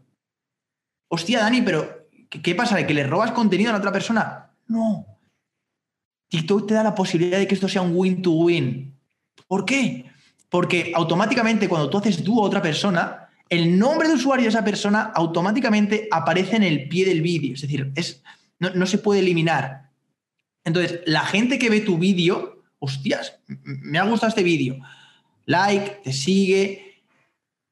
[1.09, 2.87] Hostia, Dani, pero ¿qué, pasa?
[2.87, 4.51] ¿Que le robas contenido a la otra persona?
[4.67, 5.07] No.
[6.29, 8.65] TikTok te da la posibilidad de que esto sea un win-to-win.
[8.65, 8.95] -win.
[9.47, 10.05] ¿Por qué?
[10.51, 14.65] Porque automáticamente cuando tú haces dúo a otra persona, el nombre de usuario de esa
[14.65, 17.55] persona automáticamente aparece en el pie del vídeo.
[17.55, 18.23] Es decir, es,
[18.59, 19.91] no, se puede eliminar.
[20.65, 24.79] Entonces, la gente que ve tu vídeo, hostias, me ha gustado este vídeo.
[25.47, 26.88] Like, te sigue.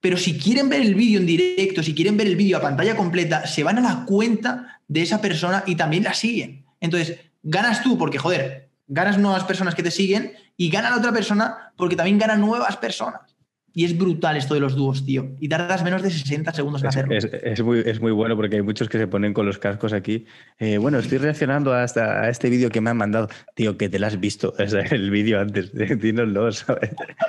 [0.07, 2.95] Pero si quieren ver el vídeo en directo, si quieren ver el vídeo a pantalla
[2.95, 6.65] completa, se van a la cuenta de esa persona y también la siguen.
[6.79, 11.11] Entonces, ganas tú porque, joder, ganas nuevas personas que te siguen y gana la otra
[11.11, 13.36] persona porque también gana nuevas personas.
[13.79, 15.37] Y es brutal esto de los dúos, tío.
[15.39, 17.15] Y tardas menos de 60 segundos en hacerlo.
[17.15, 20.25] Es, muy, es muy bueno porque hay muchos que se ponen con los cascos aquí.
[20.59, 23.29] Eh, bueno, estoy reaccionando a, a este vídeo que me han mandado.
[23.55, 24.55] Tío, que te lo has visto.
[24.59, 25.75] Es el vídeo antes.
[26.01, 26.89] Dínoslo, ¿sabes?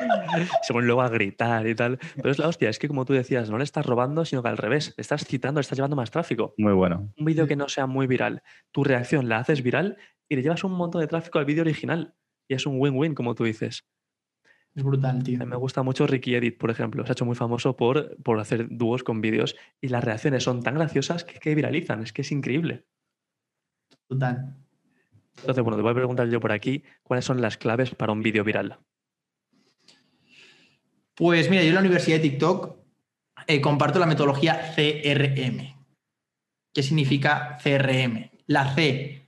[0.63, 1.99] Se ponen luego a gritar y tal.
[2.15, 4.47] Pero es la hostia, es que como tú decías, no le estás robando, sino que
[4.47, 4.93] al revés.
[4.95, 6.53] Le estás citando, le estás llevando más tráfico.
[6.57, 7.11] Muy bueno.
[7.17, 8.41] Un vídeo que no sea muy viral.
[8.71, 9.97] Tu reacción la haces viral
[10.29, 12.13] y le llevas un montón de tráfico al vídeo original.
[12.47, 13.83] Y es un win-win, como tú dices.
[14.77, 15.43] Es brutal, tío.
[15.43, 17.03] Me gusta mucho Ricky Edit, por ejemplo.
[17.03, 20.61] Se ha hecho muy famoso por, por hacer dúos con vídeos y las reacciones son
[20.61, 22.03] tan graciosas que, viralizan.
[22.03, 22.85] Es que es increíble.
[24.07, 24.55] Total.
[25.37, 28.21] Entonces, bueno, te voy a preguntar yo por aquí, ¿cuáles son las claves para un
[28.21, 28.77] vídeo viral?
[31.15, 32.77] Pues mira, yo en la Universidad de TikTok
[33.47, 35.75] eh, comparto la metodología CRM.
[36.71, 38.29] ¿Qué significa CRM?
[38.45, 39.27] La C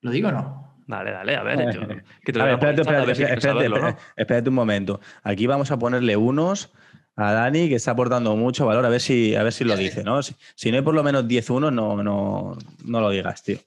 [0.00, 0.61] ¿Lo digo o no?
[0.86, 2.04] Dale, dale, a ver.
[4.16, 5.00] espérate, un momento.
[5.22, 6.72] Aquí vamos a ponerle unos
[7.16, 10.02] a Dani, que está aportando mucho valor, a ver si, a ver si lo dice,
[10.02, 10.22] ¿no?
[10.22, 13.58] Si, no hay por lo menos 10 unos, no, no, no lo digas, tío.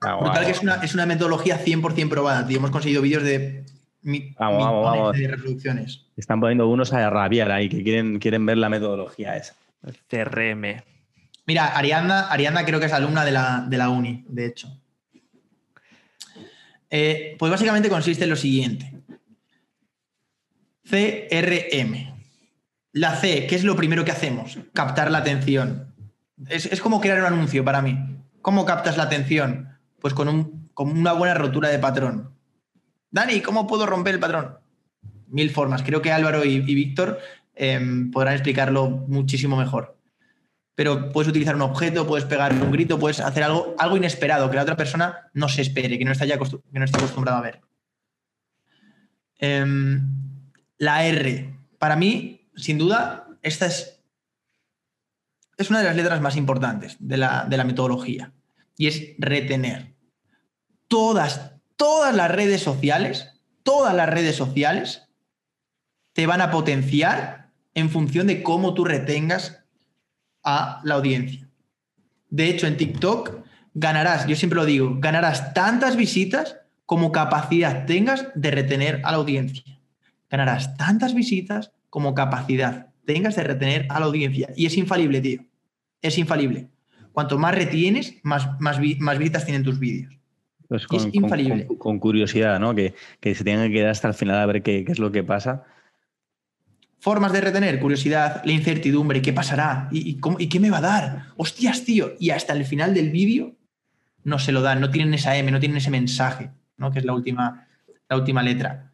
[0.00, 2.56] Brutal que es una, es una metodología 100% probada, tío.
[2.56, 3.64] Hemos conseguido vídeos de
[4.02, 5.16] vamos, vamos, vamos.
[5.16, 6.06] de reproducciones.
[6.16, 9.54] Están poniendo unos a rabiar ahí, que quieren, quieren ver la metodología esa.
[10.08, 10.82] CRM.
[11.46, 14.79] Mira, Arianda, Arianda creo que es alumna de la, de la uni, de hecho.
[16.90, 18.92] Eh, pues básicamente consiste en lo siguiente.
[20.84, 22.10] CRM.
[22.92, 24.58] La C, ¿qué es lo primero que hacemos?
[24.74, 25.94] Captar la atención.
[26.48, 27.96] Es, como crear un anuncio para mí.
[28.42, 29.68] ¿Cómo captas la atención?
[30.00, 32.34] Pues con, una buena rotura de patrón.
[33.10, 34.58] Dani, ¿cómo puedo romper el patrón?
[35.28, 35.82] Mil formas.
[35.82, 37.20] Creo que Álvaro y, Víctor
[37.54, 39.99] em, podrán explicarlo muchísimo mejor
[40.80, 44.56] pero puedes utilizar un objeto, puedes pegar un grito, puedes hacer algo, algo inesperado que
[44.56, 47.42] la otra persona no se espere, que no, está ya que no esté acostumbrado a
[47.42, 47.60] ver.
[49.36, 50.00] Em,
[50.78, 51.54] la R.
[51.78, 54.00] Para mí, sin duda, esta es,
[55.58, 58.32] es una de las letras más importantes de la, de la metodología
[58.78, 59.92] y es retener.
[60.88, 63.28] Todas, todas las redes sociales,
[63.64, 65.10] todas las redes sociales
[66.14, 69.59] te van a potenciar en función de cómo tú retengas
[70.42, 71.48] a la audiencia.
[72.28, 73.40] De hecho, en TikTok
[73.74, 79.18] ganarás, yo siempre lo digo, ganarás tantas visitas como capacidad tengas de retener a la
[79.18, 79.62] audiencia.
[80.28, 84.50] ganarás tantas visitas como capacidad tengas de retener a la audiencia.
[84.56, 85.44] Y es infalible, tío.
[86.00, 86.68] Es infalible.
[87.12, 90.14] Cuanto más retienes, más, más, más visitas tienen tus vídeos.
[90.68, 91.66] Pues con, es infalible.
[91.78, 92.74] Con, curiosidad, ¿no?
[92.74, 95.64] Que, se tengan que quedar hasta el final a ver qué, es lo que pasa.
[97.00, 99.88] Formas de retener, curiosidad, la incertidumbre, ¿qué pasará?
[99.90, 101.26] ¿Y, ¿Y, qué me va a dar?
[101.36, 102.12] Hostias, tío.
[102.18, 103.56] Y hasta el final del vídeo
[104.22, 106.92] no se lo dan, no tienen esa M, no tienen ese mensaje, ¿no?
[106.92, 107.66] Que es la última,
[108.08, 108.92] la última letra.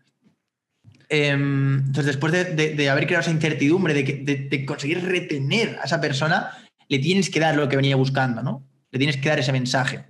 [1.09, 6.51] Em, entonces, después de, haber creado esa incertidumbre, de, de, conseguir retener a esa persona,
[6.89, 8.65] le tienes que dar lo que venía buscando, ¿no?
[8.93, 10.05] Le tienes que dar ese mensaje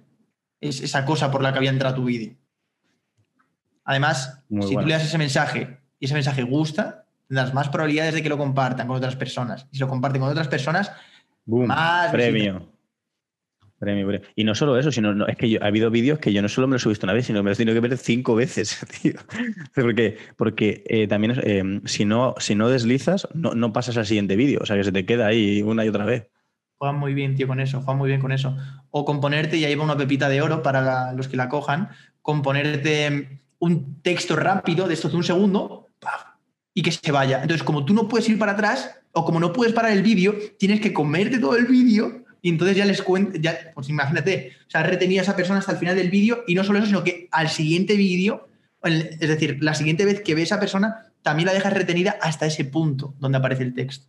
[0.60, 2.36] es esa cosa por la que había entrado tu vídeo.
[3.84, 8.22] Además, si tú le das ese mensaje y ese mensaje gusta, tendrás más probabilidades de
[8.22, 9.66] que lo compartan con otras personas.
[9.70, 10.92] Y si lo comparten con otras personas,
[11.46, 12.68] más premio.
[13.78, 14.20] premio.
[14.34, 16.74] Y no solo eso, sino es que ha habido vídeos que yo no solo me
[16.74, 18.84] los he visto una vez, sino que me los he tenido que ver cinco veces,
[19.74, 24.36] Porque, porque eh, también eh, si, no, si no deslizas, no, no pasas al siguiente
[24.36, 24.60] vídeo.
[24.62, 26.28] O sea que se te queda ahí una y otra vez.
[26.78, 28.56] Juegan muy bien, tío, con eso, juegan muy bien con eso.
[28.90, 31.88] O componerte, y ahí va una pepita de oro para los que la cojan,
[32.20, 35.85] componerte un texto rápido de estos de un segundo
[36.76, 37.40] y que se vaya.
[37.40, 40.34] Entonces, como tú no puedes ir para atrás, o como no puedes parar el vídeo,
[40.58, 44.70] tienes que comerte todo el vídeo y entonces ya les cuento, ya, pues imagínate, o
[44.70, 47.02] sea, retenía a esa persona hasta el final del vídeo y no solo eso, sino
[47.02, 48.50] que al siguiente vídeo,
[48.82, 52.44] es decir, la siguiente vez que ve a esa persona, también la dejas retenida hasta
[52.44, 54.06] ese punto donde aparece el texto.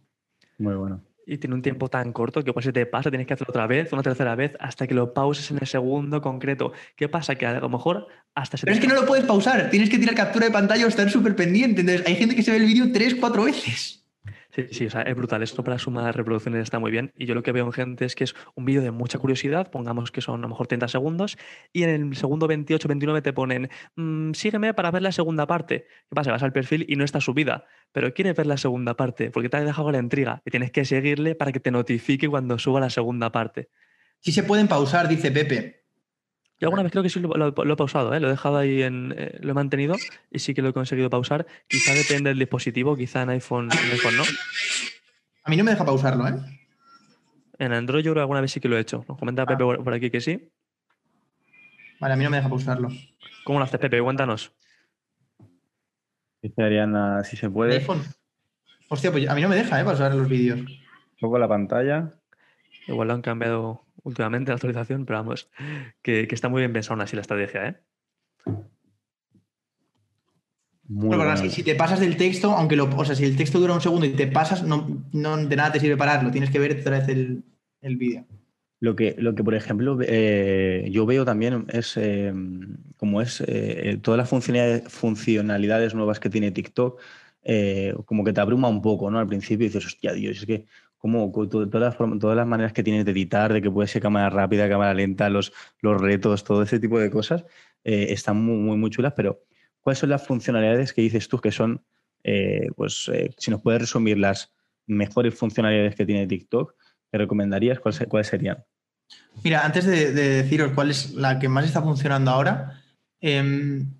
[0.57, 3.33] Muy bueno y tiene un tiempo tan corto que pues si te pasa tienes que
[3.33, 6.71] hacerlo otra vez, una tercera vez, hasta que lo pauses en el segundo concreto.
[6.95, 7.35] ¿Qué pasa?
[7.35, 9.99] Que a lo mejor hasta se Pero es que no lo puedes pausar, tienes que
[9.99, 11.81] tirar captura de pantalla o estar súper pendiente.
[11.81, 14.06] Entonces, hay gente que se ve el vídeo tres, cuatro veces.
[14.57, 15.43] Sí, sí, o sea, es brutal.
[15.43, 17.13] Esto para sumar reproducciones está muy bien.
[17.15, 19.69] Y yo lo que veo en gente es que es un vídeo de mucha curiosidad,
[19.69, 21.37] pongamos que son a lo mejor 30 segundos,
[21.71, 25.85] y en el segundo 28, 29 te ponen, mm, sígueme para ver la segunda parte.
[26.09, 26.31] ¿Qué pasa?
[26.31, 29.57] Vas al perfil y no está subida, pero quieres ver la segunda parte porque te
[29.57, 32.89] ha dejado la intriga y tienes que seguirle para que te notifique cuando suba la
[32.89, 33.69] segunda parte.
[34.21, 35.86] Sí se pueden pausar, dice Pepe.
[36.59, 38.19] Yo alguna vez creo que sí lo, he pausado, ¿eh?
[38.19, 39.13] lo he dejado ahí en.
[39.15, 39.95] Eh, lo he mantenido
[40.31, 41.45] y sí que lo he conseguido pausar.
[41.67, 44.23] Quizá depende del dispositivo, quizá en iPhone, en iPhone no.
[45.43, 46.33] A mí no me deja pausarlo, ¿eh?
[47.59, 49.05] En Android yo creo que alguna vez sí que lo he hecho.
[49.07, 49.83] Nos comenta Pepe ah.
[49.83, 50.51] por aquí que sí.
[51.99, 52.89] Vale, a mí no me deja pausarlo.
[53.43, 54.01] ¿Cómo lo haces, Pepe?
[54.01, 54.53] Cuéntanos.
[56.41, 57.75] Dice Ariana, si se puede.
[57.75, 58.01] iPhone.
[58.89, 59.83] Hostia, pues a mí no me deja, ¿eh?
[59.83, 60.59] Pausar los vídeos.
[60.59, 62.16] Un poco la pantalla.
[62.87, 65.49] Igual lo han cambiado últimamente la actualización, pero vamos,
[66.01, 67.75] que, está muy bien pensada así la estrategia, ¿eh?
[70.89, 73.81] bueno, si, te pasas del texto, aunque lo, o sea, si el texto dura un
[73.81, 77.09] segundo y te pasas, no, de nada te sirve pararlo, tienes que ver otra vez
[77.09, 77.43] el,
[77.81, 78.25] el vídeo.
[78.79, 82.31] Lo que, lo que, por ejemplo, eh, yo veo también es eh,
[82.95, 86.99] como es eh, todas las funcionalidades, funcionalidades, nuevas que tiene TikTok,
[88.05, 89.19] como que te abruma un poco, ¿no?
[89.19, 90.65] Al principio dices, hostia, Dios, es que
[91.07, 94.93] como todas las, maneras que tienes de editar, de que puede ser cámara rápida, cámara
[94.93, 97.45] lenta, los, retos, todo ese tipo de cosas,
[97.85, 99.41] eh, están muy, muy, chulas, pero
[99.79, 101.83] ¿cuáles son las funcionalidades que dices tú que son,
[102.23, 104.53] eh, pues, eh, si nos puedes resumir las
[104.85, 106.75] mejores funcionalidades que tiene TikTok,
[107.09, 107.79] ¿qué recomendarías?
[107.79, 108.65] ¿Cuáles, serían?
[109.43, 112.81] Mira, antes de, deciros cuál es la que más está funcionando ahora,
[113.21, 113.93] em,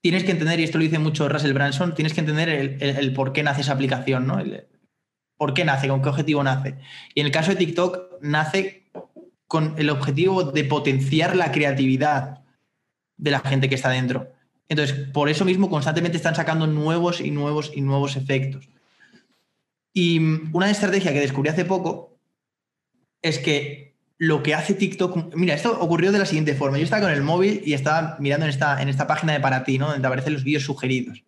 [0.00, 2.48] tienes que entender, y esto lo dice mucho Russell Branson, tienes que entender
[2.80, 4.38] el, por qué nace esa aplicación, ¿no?
[5.40, 5.88] ¿Por qué nace?
[5.88, 6.74] ¿Con qué objetivo nace?
[7.14, 8.84] Y en el caso de TikTok, nace
[9.46, 12.44] con el objetivo de potenciar la creatividad
[13.16, 14.30] de la gente que está dentro.
[14.68, 18.68] Entonces, por eso mismo constantemente están sacando nuevos y nuevos y nuevos efectos.
[19.94, 20.20] Y
[20.52, 22.18] una estrategia que descubrí hace poco
[23.22, 25.34] es que lo que hace TikTok.
[25.36, 26.76] Mira, esto ocurrió de la siguiente forma.
[26.76, 29.64] Yo estaba con el móvil y estaba mirando en esta, en esta página de para
[29.64, 29.90] ti, ¿no?
[29.90, 31.24] Donde aparecen los vídeos sugeridos.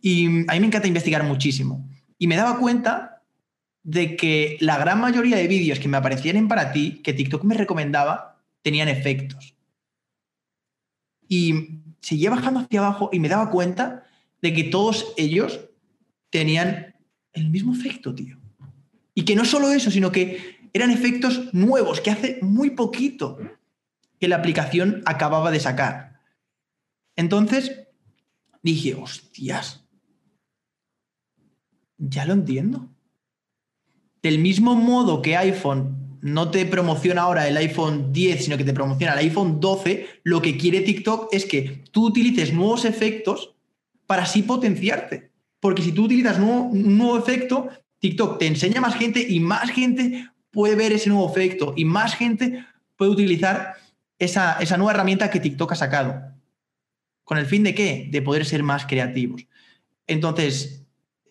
[0.00, 1.90] Y a mí me encanta investigar muchísimo.
[2.20, 3.22] Y me daba cuenta
[3.82, 7.44] de que la gran mayoría de vídeos que me aparecían en para ti, que TikTok
[7.44, 9.54] me recomendaba, tenían efectos.
[11.26, 14.04] Y seguía bajando hacia abajo y me daba cuenta
[14.42, 15.60] de que todos ellos
[16.28, 16.94] tenían
[17.32, 18.38] el mismo efecto, tío.
[19.14, 23.38] Y que no solo eso, sino que eran efectos nuevos, que hace muy poquito
[24.18, 26.20] que la aplicación acababa de sacar.
[27.16, 27.88] Entonces
[28.62, 29.79] dije, hostias,
[32.00, 32.88] ya lo entiendo.
[34.22, 38.74] Del mismo modo que iPhone no te promociona ahora el iPhone 10, sino que te
[38.74, 43.54] promociona el iPhone 12, lo que quiere TikTok es que tú utilices nuevos efectos
[44.06, 45.30] para así potenciarte.
[45.60, 47.68] Porque si tú utilizas un nuevo efecto,
[48.00, 52.14] TikTok te enseña más gente y más gente puede ver ese nuevo efecto y más
[52.14, 52.64] gente
[52.96, 53.74] puede utilizar
[54.18, 56.20] esa, esa nueva herramienta que TikTok ha sacado.
[57.24, 58.08] ¿Con el fin de qué?
[58.10, 59.46] De poder ser más creativos.
[60.06, 60.79] Entonces,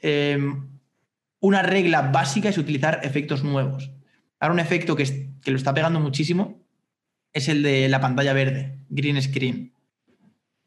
[0.02, 0.68] em,
[1.40, 3.92] una regla básica es utilizar efectos nuevos.
[4.40, 6.62] Ahora un efecto que, es- que lo está pegando muchísimo
[7.34, 9.74] es el de la pantalla verde, green screen.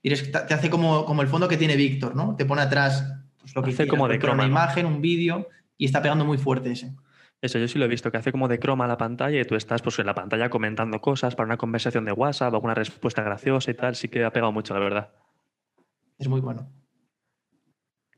[0.02, 2.34] Y te hace como, como el fondo que tiene Víctor, ¿no?
[2.36, 3.06] Te pone atrás
[3.40, 6.24] pues, lo que Hace quieras, como de croma, una imagen, un vídeo y está pegando
[6.24, 6.92] muy fuerte ese.
[7.40, 9.56] Eso yo sí lo he visto, que hace como de croma la pantalla y tú
[9.56, 13.70] estás pues, en la pantalla comentando cosas para una conversación de WhatsApp, alguna respuesta graciosa
[13.70, 13.96] y tal.
[13.96, 15.10] Sí que ha pegado mucho, la verdad.
[16.18, 16.68] Es muy bueno.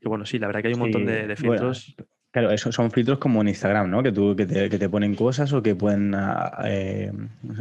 [0.05, 1.95] Y bueno, sí, la verdad que hay un montón Sí, de, de bueno, filtros.
[2.31, 4.03] Claro, eso son filtros como en Instagram, ¿no?
[4.03, 6.13] Que, tú, que, te, que te ponen cosas o que pueden.
[6.15, 7.11] ah, eh,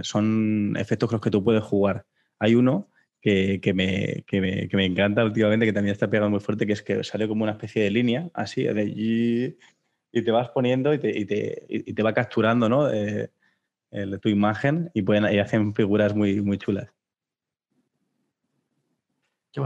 [0.03, 2.05] son efectos con los que tú puedes jugar.
[2.39, 2.91] Hay uno
[3.23, 6.67] que, que me, que, me, que me encanta últimamente, que también está pegando muy fuerte,
[6.67, 9.57] que es que sale como una especie de línea, así, de y,
[10.13, 12.93] y te vas poniendo y te, y te, y te va capturando, ¿no?
[12.93, 13.31] Eh,
[13.93, 16.89] el- tu imagen y, pueden, y hacen figuras muy, muy chulas.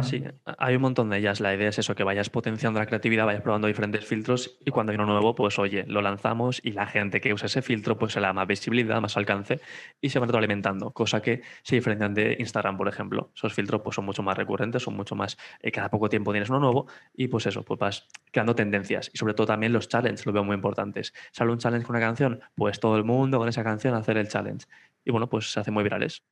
[0.03, 0.22] Sí,
[0.59, 1.40] hay un montón de ellas.
[1.40, 4.92] La idea es eso, que vayas potenciando la creatividad, vayas probando diferentes filtros y cuando
[4.92, 8.12] hay uno nuevo, pues oye, lo lanzamos y la gente que usa ese filtro pues
[8.12, 9.61] se da más visibilidad, más alcance
[9.98, 13.31] y se van retroalimentando, cosa que se diferencian de Instagram, por ejemplo.
[13.35, 16.51] Esos filtros pues son mucho más recurrentes, son mucho más, eh, cada poco tiempo tienes
[16.51, 20.27] uno nuevo y pues eso, pues vas creando tendencias y sobre todo también los challenges
[20.27, 21.14] lo veo muy importantes.
[21.33, 24.29] Sale un challenge con una canción, pues todo el mundo con esa canción hacer el
[24.29, 24.66] challenge.
[25.03, 26.22] Y bueno, pues se hacen muy virales.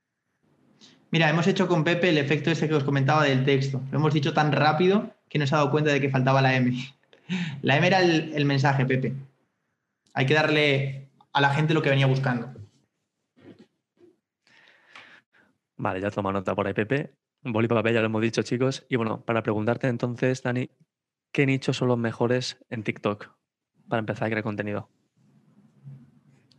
[1.11, 3.81] Mira, hemos hecho con Pepe el efecto ese que os comentaba del texto.
[3.91, 6.55] Lo hemos dicho tan rápido que no se ha dado cuenta de que faltaba la
[6.57, 6.73] M.
[7.63, 9.15] La M era el, el mensaje, Pepe.
[10.15, 12.53] Hay que darle a la gente lo que venía buscando.
[15.77, 17.15] Vale, ya toma nota por ahí, Pepe.
[17.43, 18.85] Boli papel, ya lo hemos dicho, chicos.
[18.89, 20.71] Y bueno, para preguntarte entonces, Dani,
[21.33, 23.31] ¿qué nichos son los mejores en TikTok
[23.89, 24.89] para empezar a crear contenido?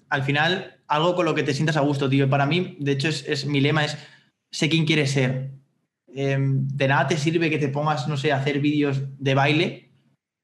[0.09, 2.29] Al final, algo con lo que te sientas a gusto, tío.
[2.29, 3.97] Para mí, de hecho, es, es- mi lema es
[4.51, 5.51] sé quién quieres ser.
[6.13, 9.91] Em, de nada te sirve que te pongas, no sé, a hacer vídeos de baile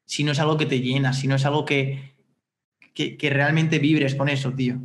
[0.06, 2.16] si no es algo que te llena, si no es algo que,
[2.94, 4.80] que, realmente vibres con eso, tío.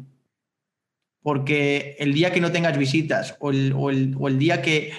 [1.23, 4.93] Porque el día que no tengas visitas o el, o el- o el día que,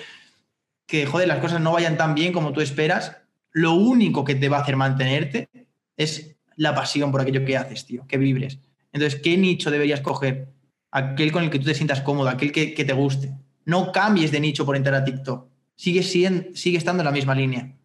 [0.88, 3.18] que, joder, las cosas no vayan tan bien como tú esperas,
[3.52, 5.50] lo único que te va a hacer mantenerte
[5.98, 8.60] es la pasión por aquello que haces, tío, que vibres.
[8.94, 10.50] Entonces, ¿qué nicho deberías coger?
[10.92, 13.34] Aquel con el que tú te sientas cómodo, aquel que, que te guste.
[13.70, 15.48] No cambies de nicho por entrar a TikTok.
[15.76, 17.76] Sigue, sigue estando en la misma línea.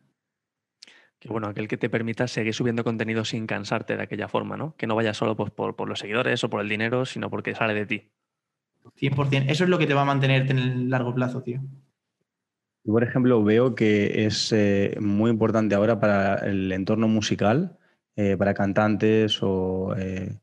[1.18, 4.75] Que bueno, aquel que te permita seguir subiendo contenido sin cansarte de aquella forma, ¿no?
[4.79, 7.55] Que no vaya solo pues, por, por los seguidores o por el dinero, sino porque
[7.55, 8.11] sale de ti.
[8.99, 9.44] 100%.
[9.49, 11.61] Eso es lo que te va a mantenerte en el largo plazo, tío.
[12.85, 17.79] Yo, por ejemplo, veo que es eh, muy importante ahora para el entorno musical,
[18.16, 20.38] eh, para cantantes o eh,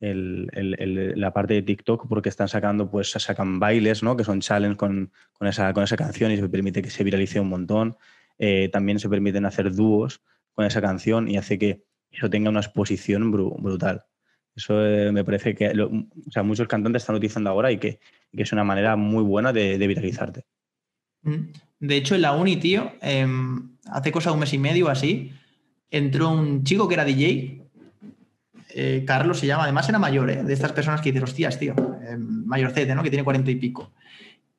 [0.00, 4.16] el- la parte de TikTok, porque están sacando, pues sacan bailes, ¿no?
[4.16, 7.40] Que son challenge con, con esa, con esa canción y se permite que se viralice
[7.40, 7.96] un montón.
[8.38, 12.60] Eh, también se permiten hacer dúos con esa canción y hace que eso tenga una
[12.60, 14.04] exposición bru- brutal.
[14.54, 17.98] Eso eh, me parece que o sea, muchos cantantes están utilizando ahora y que,
[18.34, 20.44] que es una manera muy buena de, viralizarte.
[21.22, 21.52] Mm.
[21.80, 25.32] De hecho, en la uni, tío, em, hace cosa un mes y medio así,
[25.90, 27.65] entró un chico que era DJ,
[28.78, 30.42] eh, Carlos se llama, además era mayor, ¿eh?
[30.42, 31.74] de estas personas que dices, hostias, tío,
[32.06, 33.02] em, mayorcete, ¿no?
[33.02, 33.90] Que tiene cuarenta y pico.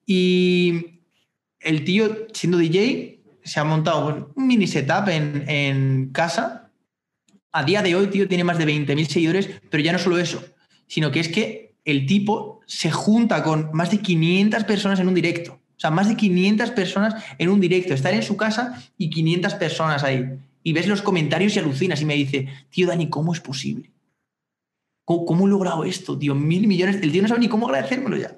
[0.07, 1.01] Y
[1.59, 6.71] el tío, siendo DJ, se ha montado un mini setup en, en casa.
[7.51, 10.43] A día de hoy, tío, tiene más de 20.000 seguidores, pero ya no solo eso,
[10.87, 15.13] sino que es que el tipo se junta con más de 500 personas en un
[15.13, 15.53] directo.
[15.53, 17.93] O sea, más de 500 personas en un directo.
[17.93, 20.25] Estar en su casa y 500 personas ahí.
[20.63, 23.91] Y ves los comentarios y alucinas y me dice, tío Dani, ¿cómo es posible?
[25.07, 26.35] ¿Cómo, cómo he logrado esto, tío?
[26.35, 26.97] Mil millones.
[27.01, 28.37] El tío no sabe ni cómo agradecérmelo ya.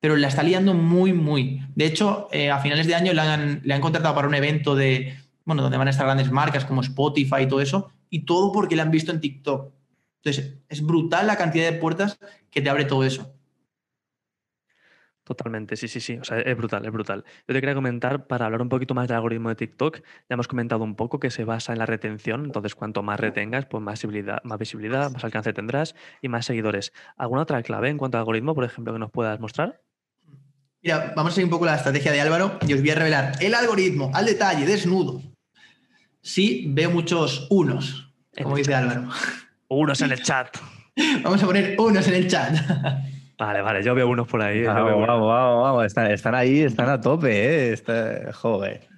[0.00, 1.62] Pero la está liando muy, muy.
[1.74, 4.76] De hecho, eh, a finales de año le han, le han contratado para un evento
[4.76, 7.90] de, bueno, donde van a estar grandes marcas como Spotify y todo eso.
[8.10, 9.72] Y todo porque le han visto en TikTok.
[10.22, 12.18] Entonces, es brutal la cantidad de puertas
[12.50, 13.32] que te abre todo eso.
[15.28, 16.16] Totalmente, sí, sí, sí.
[16.16, 17.22] O sea, es brutal, es brutal.
[17.46, 20.48] Yo te quería comentar, para hablar un poquito más del algoritmo de TikTok, ya hemos
[20.48, 22.46] comentado un poco que se basa en la retención.
[22.46, 26.94] Entonces, cuanto más retengas, pues más visibilidad, más visibilidad, más alcance tendrás y más seguidores.
[27.18, 29.82] ¿Alguna otra clave en cuanto al algoritmo, por ejemplo, que nos puedas mostrar?
[30.82, 33.32] Mira, vamos a seguir un poco la estrategia de Álvaro y os voy a revelar
[33.40, 35.20] el algoritmo al detalle, desnudo.
[36.22, 39.10] Sí, veo muchos unos, como dice Álvaro.
[39.68, 40.56] Unos en el chat.
[41.22, 42.56] Vamos a poner unos en el chat.
[43.38, 44.62] Vale, vale, yo veo unos por ahí.
[44.62, 45.06] Yo Vamos, unos.
[45.06, 45.84] vamos, vamos, vamos.
[45.86, 47.72] Están, están ahí, están a tope, ¿eh?
[47.72, 48.88] Está- joder.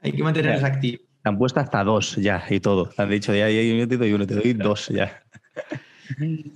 [0.00, 1.00] Hay que mantenernos activos.
[1.22, 2.86] Te han puesto hasta dos ya y todo.
[2.88, 5.22] Te han dicho, ya hay un te doy uno, te doy dos ya.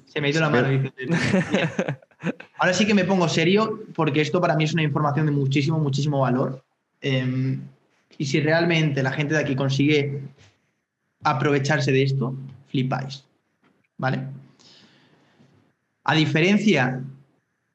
[0.06, 0.68] Se me ha ido la mano.
[2.58, 5.80] Ahora sí que me pongo serio porque esto para mí es una información de muchísimo,
[5.80, 6.64] muchísimo valor.
[7.00, 7.60] Em,
[8.16, 10.22] Y si realmente la gente de aquí consigue
[11.24, 12.36] aprovecharse de esto,
[12.68, 13.24] flipáis.
[13.98, 14.20] ¿Vale?
[16.04, 17.04] A diferencia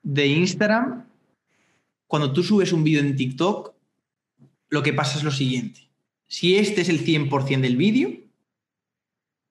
[0.03, 1.05] de Instagram,
[2.07, 3.73] cuando tú subes un vídeo en TikTok,
[4.69, 5.89] lo que pasa es lo siguiente.
[6.27, 8.11] Si este es el 100% del vídeo,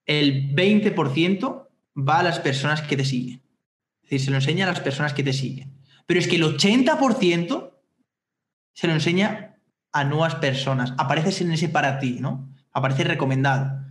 [0.05, 3.43] el 20% va a las personas que te siguen.
[4.03, 5.73] Es decir, se lo enseña a las personas que te siguen.
[6.07, 7.73] Pero es que el 80%
[8.73, 9.59] se lo enseña
[9.93, 10.93] a nuevas personas.
[10.99, 12.53] Apareces en ese para ti, ¿no?
[12.73, 13.85] Aparece recomendado.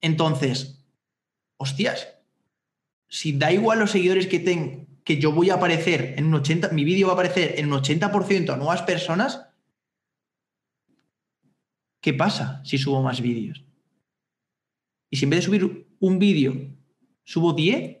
[0.00, 0.82] Entonces,
[1.58, 2.08] hostias,
[3.10, 6.70] si da igual los seguidores que tengo, que yo voy a aparecer en un 80,
[6.70, 9.46] mi vídeo va a aparecer en un 80% a nuevas personas,
[12.00, 13.64] ¿qué pasa si subo más vídeos?
[15.10, 16.54] Y si en vez de subir un vídeo,
[17.24, 17.98] subo 10,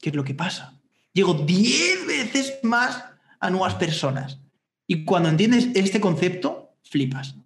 [0.00, 0.80] ¿qué es lo que pasa?
[1.12, 3.04] Llego 10 veces más
[3.38, 4.40] a nuevas personas.
[4.88, 7.36] Y cuando entiendes este concepto, flipas.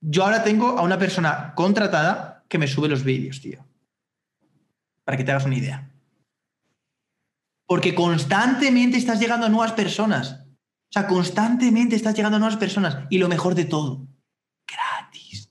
[0.00, 3.64] Yo ahora tengo a una persona contratada que me sube los vídeos, tío.
[5.12, 5.90] Para que te hagas una idea.
[7.66, 10.46] Porque constantemente estás llegando a nuevas personas.
[10.88, 12.96] O sea, constantemente estás llegando a nuevas personas.
[13.10, 14.08] Y lo mejor de todo,
[14.66, 15.50] gratis.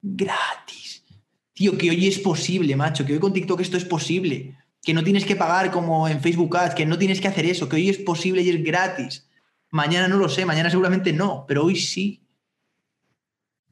[0.00, 1.04] Gratis.
[1.52, 3.04] Tío, que hoy es posible, macho.
[3.04, 4.56] Que hoy con TikTok esto es posible.
[4.80, 7.68] Que no tienes que pagar como en Facebook Ads, que no tienes que hacer eso,
[7.68, 9.28] que hoy es posible y es gratis.
[9.72, 12.23] Mañana no lo sé, mañana seguramente no, pero hoy sí.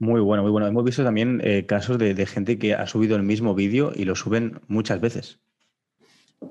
[0.03, 0.67] Muy bueno, muy bueno.
[0.67, 4.17] Hemos visto también eh, casos de, gente que ha subido el mismo vídeo y lo
[4.17, 5.39] suben muchas veces.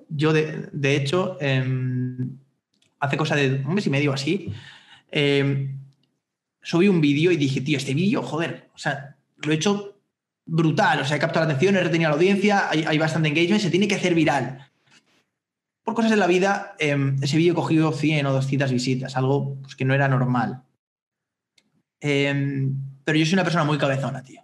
[0.08, 2.38] Yo, de, hecho, em,
[2.98, 4.54] hace cosa de un mes y medio así,
[5.12, 5.78] em,
[6.62, 10.00] subí un vídeo y dije, tío, este vídeo, joder, o sea, lo he hecho
[10.46, 13.70] brutal, o sea, he captado la atención, he retenido la audiencia, hay, bastante engagement, se
[13.70, 14.72] tiene que hacer viral.
[15.84, 19.76] Por cosas de la vida, em, ese vídeo cogido 100 o 200 visitas, algo pues,
[19.76, 20.64] que no era normal.
[23.04, 24.42] Pero yo soy una persona muy cabezona, tío.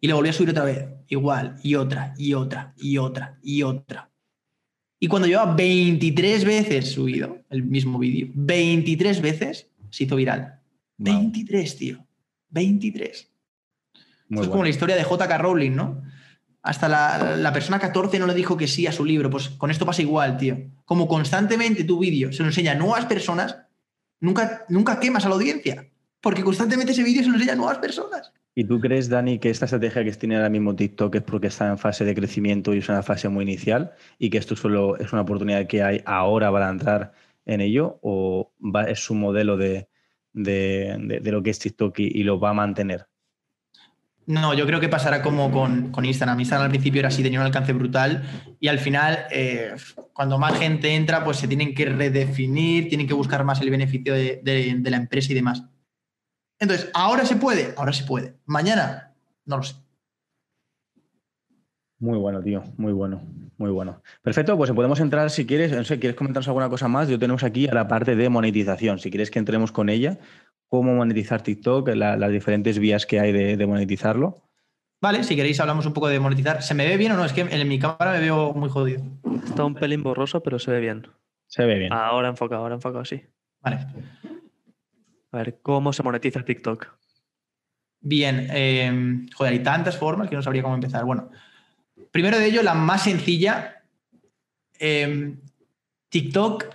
[0.00, 3.62] Y le volví a subir otra vez, igual, y otra, y otra, y otra, y
[3.62, 4.10] otra.
[5.00, 10.60] Y cuando lleva 23 veces subido el mismo vídeo, 23 veces se hizo viral.
[10.98, 12.06] 23, tío.
[12.50, 13.30] 23.
[14.30, 16.02] es como la historia de JK Rowling, ¿no?
[16.62, 19.28] Hasta la, persona 14 no le dijo que sí a su libro.
[19.28, 20.56] Pues con esto pasa igual, tío.
[20.86, 23.58] Como constantemente tu vídeo se lo enseña a nuevas personas,
[24.20, 25.90] nunca, nunca quemas a la audiencia.
[26.24, 28.32] Porque constantemente ese vídeo se lo enseña a nuevas personas.
[28.54, 31.68] ¿Y tú crees, Dani, que esta estrategia que tiene ahora mismo TikTok es porque está
[31.68, 35.12] en fase de crecimiento y es una fase muy inicial y que esto solo es
[35.12, 37.12] una oportunidad que hay ahora para entrar
[37.44, 38.52] en ello o
[38.88, 39.88] es su modelo de,
[40.32, 43.06] lo que es TikTok y, lo va a mantener?
[44.24, 46.40] No, yo creo que pasará como con, Instagram.
[46.40, 48.22] Instagram al principio era así, tenía un alcance brutal
[48.60, 49.74] y al final, eh,
[50.14, 54.14] cuando más gente entra, pues se tienen que redefinir, tienen que buscar más el beneficio
[54.14, 55.64] de la empresa y demás.
[56.64, 57.74] Entonces, ¿ahora se puede?
[57.76, 58.36] Ahora se puede.
[58.46, 59.74] Mañana, no lo sé.
[61.98, 63.20] Muy bueno, tío, muy bueno,
[63.58, 64.00] muy bueno.
[64.22, 67.08] Perfecto, pues podemos entrar si quieres, no sé, ¿quieres comentarnos alguna cosa más?
[67.08, 70.18] Yo tenemos aquí a la parte de monetización, si quieres que entremos con ella,
[70.68, 74.42] cómo monetizar TikTok, las diferentes vías que hay de, monetizarlo.
[75.02, 76.62] Vale, si queréis hablamos un poco de monetizar.
[76.62, 77.26] ¿Se me ve bien o no?
[77.26, 79.02] Es que en mi cámara me veo muy jodido.
[79.46, 81.06] Está un pelín borroso, pero se ve bien.
[81.46, 81.92] Se ve bien.
[81.92, 83.22] Ahora enfocado, ahora enfocado, sí.
[83.60, 83.86] Vale.
[85.34, 86.96] A ver, ¿cómo se monetiza TikTok?
[88.00, 91.04] Bien, em, joder, hay tantas formas que no sabría cómo empezar.
[91.04, 91.28] Bueno,
[92.12, 93.82] primero de ello, la más sencilla,
[94.78, 95.40] em,
[96.08, 96.66] TikTok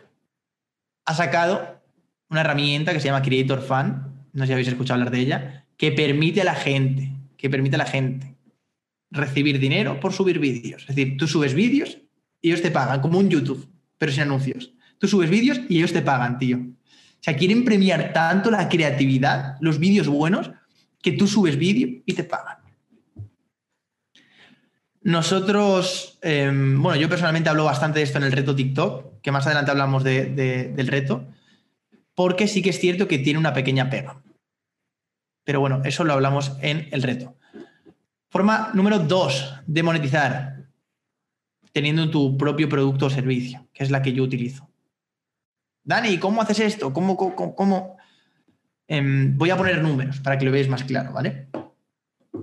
[1.05, 1.81] ha sacado
[2.29, 5.65] una herramienta que se llama Creator Fan, no sé si habéis escuchado hablar de ella,
[5.77, 8.35] que permite a la gente, que permite a la gente
[9.09, 10.81] recibir dinero por subir vídeos.
[10.81, 11.97] Es decir, tú subes vídeos
[12.41, 14.73] y ellos te pagan, como un YouTube, pero sin anuncios.
[14.97, 16.59] Tú subes vídeos y ellos te pagan, tío.
[17.19, 20.51] O sea, quieren premiar tanto la creatividad, los vídeos buenos,
[21.01, 22.57] que tú subes vídeo y te pagan.
[25.01, 29.45] Nosotros, em, bueno, yo personalmente hablo bastante de esto en el reto TikTok, que más
[29.45, 31.25] adelante hablamos del reto,
[32.15, 34.21] porque sí que es cierto que tiene una pequeña pega.
[35.45, 37.35] Pero bueno, eso lo hablamos en el reto.
[38.29, 40.67] Forma número dos de monetizar,
[41.71, 44.68] teniendo tu propio producto o servicio, que es la que yo utilizo.
[45.89, 46.93] Dani, ¿cómo haces esto?
[46.93, 47.97] ¿Cómo,
[48.87, 51.47] em, voy a poner números para que lo veáis más claro, ¿vale?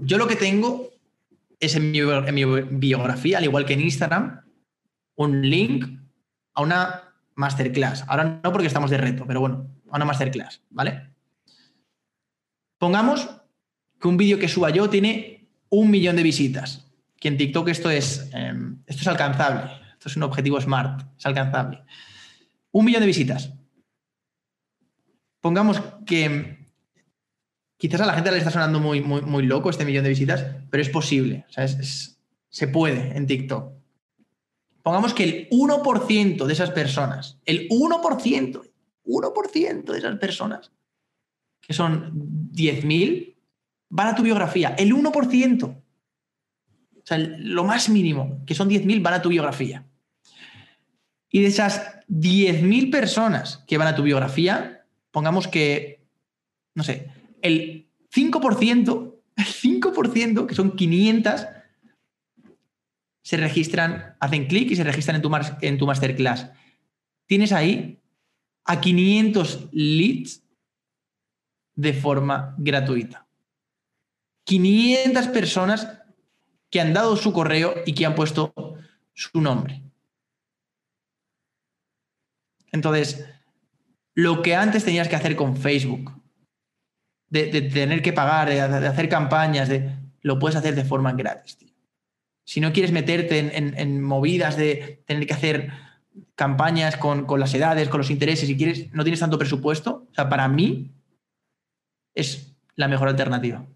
[0.02, 0.90] Yo lo que tengo
[1.60, 4.40] es en mi, en mi biografía, al igual que en Instagram,
[5.14, 5.86] un link
[6.54, 8.04] a una masterclass.
[8.08, 11.10] Ahora no porque estamos de reto, pero bueno, a una masterclass, ¿vale?
[12.78, 13.30] Pongamos
[14.00, 16.90] que un vídeo que suba yo tiene un millón de visitas.
[17.20, 19.70] Que en TikTok esto es, em, esto es alcanzable.
[19.92, 21.84] Esto es un objetivo smart, es alcanzable.
[22.72, 23.52] Un millón de visitas.
[25.40, 26.66] Pongamos que
[27.76, 30.44] quizás a la gente le está sonando muy, muy, muy loco este millón de visitas,
[30.70, 31.46] pero es posible.
[32.48, 33.72] Se puede en TikTok.
[34.82, 38.70] Pongamos que el 1% de esas personas, el 1%,
[39.04, 40.72] 1% de esas personas,
[41.60, 42.12] que son
[42.52, 43.36] 10.000,
[43.88, 44.76] van a tu biografía.
[44.78, 45.64] El 1%.
[45.64, 45.82] O
[47.02, 49.86] sea, lo más mínimo, que son 10.000, van a tu biografía.
[51.30, 56.06] Y de esas 10.000 personas que van a tu biografía, pongamos que,
[56.74, 57.10] no sé,
[57.42, 61.46] el 5%, el 5%, que son 500,
[63.22, 66.48] se registran, hacen clic y se registran en tu, mar- en tu masterclass.
[67.26, 67.98] Tienes ahí
[68.64, 70.42] a 500 leads
[71.74, 73.26] de forma gratuita.
[74.44, 75.88] 500 personas
[76.70, 78.54] que han dado su correo y que han puesto
[79.12, 79.82] su nombre.
[82.72, 83.28] Entonces,
[84.14, 86.12] lo que antes tenías que hacer con Facebook,
[87.28, 89.90] de, de tener que pagar, de, de hacer campañas, de,
[90.22, 91.72] lo puedes hacer de forma gratis, tío.
[92.48, 95.72] Si no quieres meterte en, en- en movidas de tener que hacer
[96.36, 100.14] campañas con, con las edades, con los intereses, si quieres, no tienes tanto presupuesto, o
[100.14, 100.92] sea, para mí
[102.14, 103.66] es la mejor alternativa.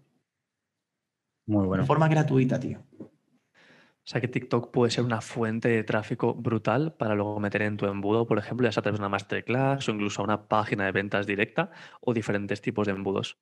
[1.47, 1.83] Muy bueno.
[1.83, 2.79] De forma gratuita, tío.
[4.03, 7.77] O sea que TikTok puede ser una fuente de tráfico brutal para luego meter en
[7.77, 10.47] tu embudo, por ejemplo, ya sea a través de una masterclass o incluso a una
[10.47, 11.71] página de ventas directa
[12.01, 13.37] o diferentes tipos de embudos.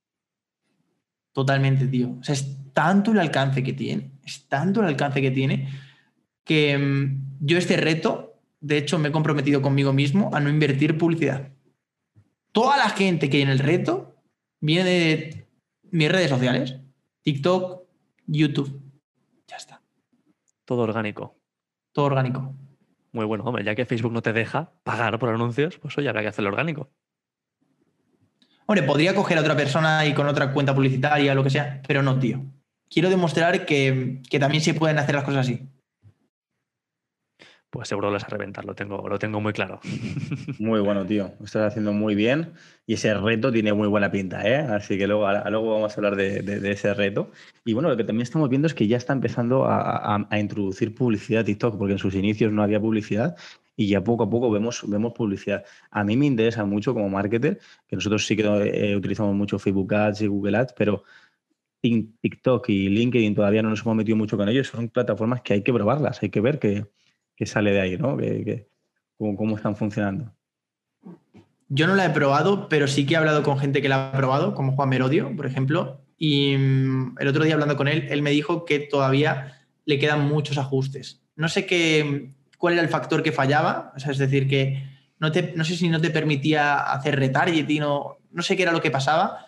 [1.32, 2.18] Totalmente, tío.
[2.20, 5.70] O sea, es tanto el alcance que tiene, es tanto el alcance que tiene,
[6.44, 10.98] que mm, yo este reto, de hecho, me he comprometido conmigo mismo a no invertir
[10.98, 11.54] publicidad.
[12.52, 14.18] Toda la gente que hay en el reto
[14.60, 15.48] viene de
[15.92, 16.76] mis redes sociales,
[17.22, 17.84] TikTok,
[18.28, 18.82] YouTube.
[19.48, 19.79] Ya está.
[20.70, 21.36] Todo orgánico.
[21.94, 22.54] Todo orgánico.
[23.12, 26.22] Muy bueno, hombre, ya que Facebook no te deja pagar por anuncios, pues oye, habrá
[26.22, 26.92] que hacerlo orgánico.
[28.68, 32.04] Hombre, podría coger a otra persona y con otra cuenta publicitaria lo que sea, pero
[32.04, 32.46] no, tío.
[32.88, 35.68] Quiero demostrar que, que también se pueden hacer las cosas así.
[37.70, 39.80] Pues seguro lo vas a reventar, lo tengo, lo tengo muy claro.
[40.60, 41.32] Muy bueno, tío.
[41.44, 42.54] Estás haciendo muy bien
[42.88, 44.56] y ese reto tiene muy buena pinta, ¿eh?
[44.58, 47.32] Así que luego, luego vamos a hablar de, ese reto.
[47.64, 51.46] Y bueno, lo que también estamos viendo es que ya está empezando a, introducir publicidad
[51.46, 53.36] TikTok, porque en sus inicios no había publicidad
[53.76, 55.64] y ya poco a poco vemos, vemos publicidad.
[55.92, 59.94] A mí me interesa mucho como marketer, que nosotros sí que eh, utilizamos mucho Facebook
[59.94, 61.04] Ads y Google Ads, pero
[61.82, 64.68] Tik- TikTok y LinkedIn todavía no nos hemos metido mucho con ellos.
[64.68, 66.86] Son plataformas que hay que probarlas, hay que ver qué,
[67.40, 68.18] qué sale de ahí, ¿no?
[68.18, 68.68] Que, que-
[69.18, 70.36] cómo- están funcionando.
[71.70, 74.12] Yo no la he probado, pero sí que he hablado con gente que la ha
[74.18, 76.02] probado, como Juan Merodio, por ejemplo.
[76.18, 80.28] Y mm, el otro día hablando con él, él me dijo que todavía le quedan
[80.28, 81.24] muchos ajustes.
[81.38, 84.84] No sé qué, cuál era el factor que fallaba, o sea, es decir, que
[85.20, 88.92] no sé si no te permitía hacer retargeting o no sé qué era lo que
[88.92, 89.46] pasaba,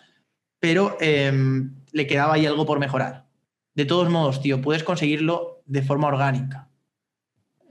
[0.60, 3.26] pero em, le quedaba ahí algo por mejorar.
[3.74, 6.68] De todos modos, tío, puedes conseguirlo de forma orgánica.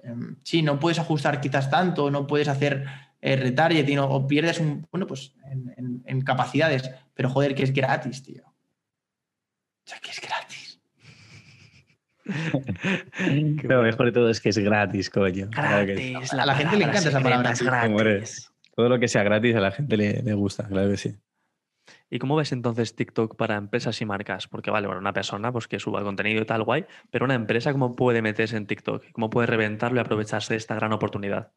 [0.03, 2.85] Em, sí, no puedes ajustar quizás tanto, no puedes hacer
[3.21, 7.63] eh, retargeting o, o pierdes un, bueno, pues en, en- en capacidades, pero joder, que
[7.63, 8.43] es gratis, tío.
[8.45, 10.79] O sea, que es gratis.
[13.63, 13.81] Lo bueno.
[13.83, 15.49] mejor de todo es que es gratis, coño.
[15.49, 16.11] Claro que sí.
[16.13, 18.51] Gratis, A la gente le encanta esa palabra, es gratis.
[18.75, 21.15] Todo lo que sea gratis a la gente le, le gusta, claro que sí.
[22.13, 24.49] ¿Y cómo ves entonces TikTok para empresas y marcas?
[24.49, 27.71] Porque vale, bueno, una persona pues que suba contenido y tal, guay, pero una empresa,
[27.71, 29.05] ¿cómo puede meterse en TikTok?
[29.13, 31.53] ¿Cómo puede reventarlo y aprovecharse de esta gran oportunidad?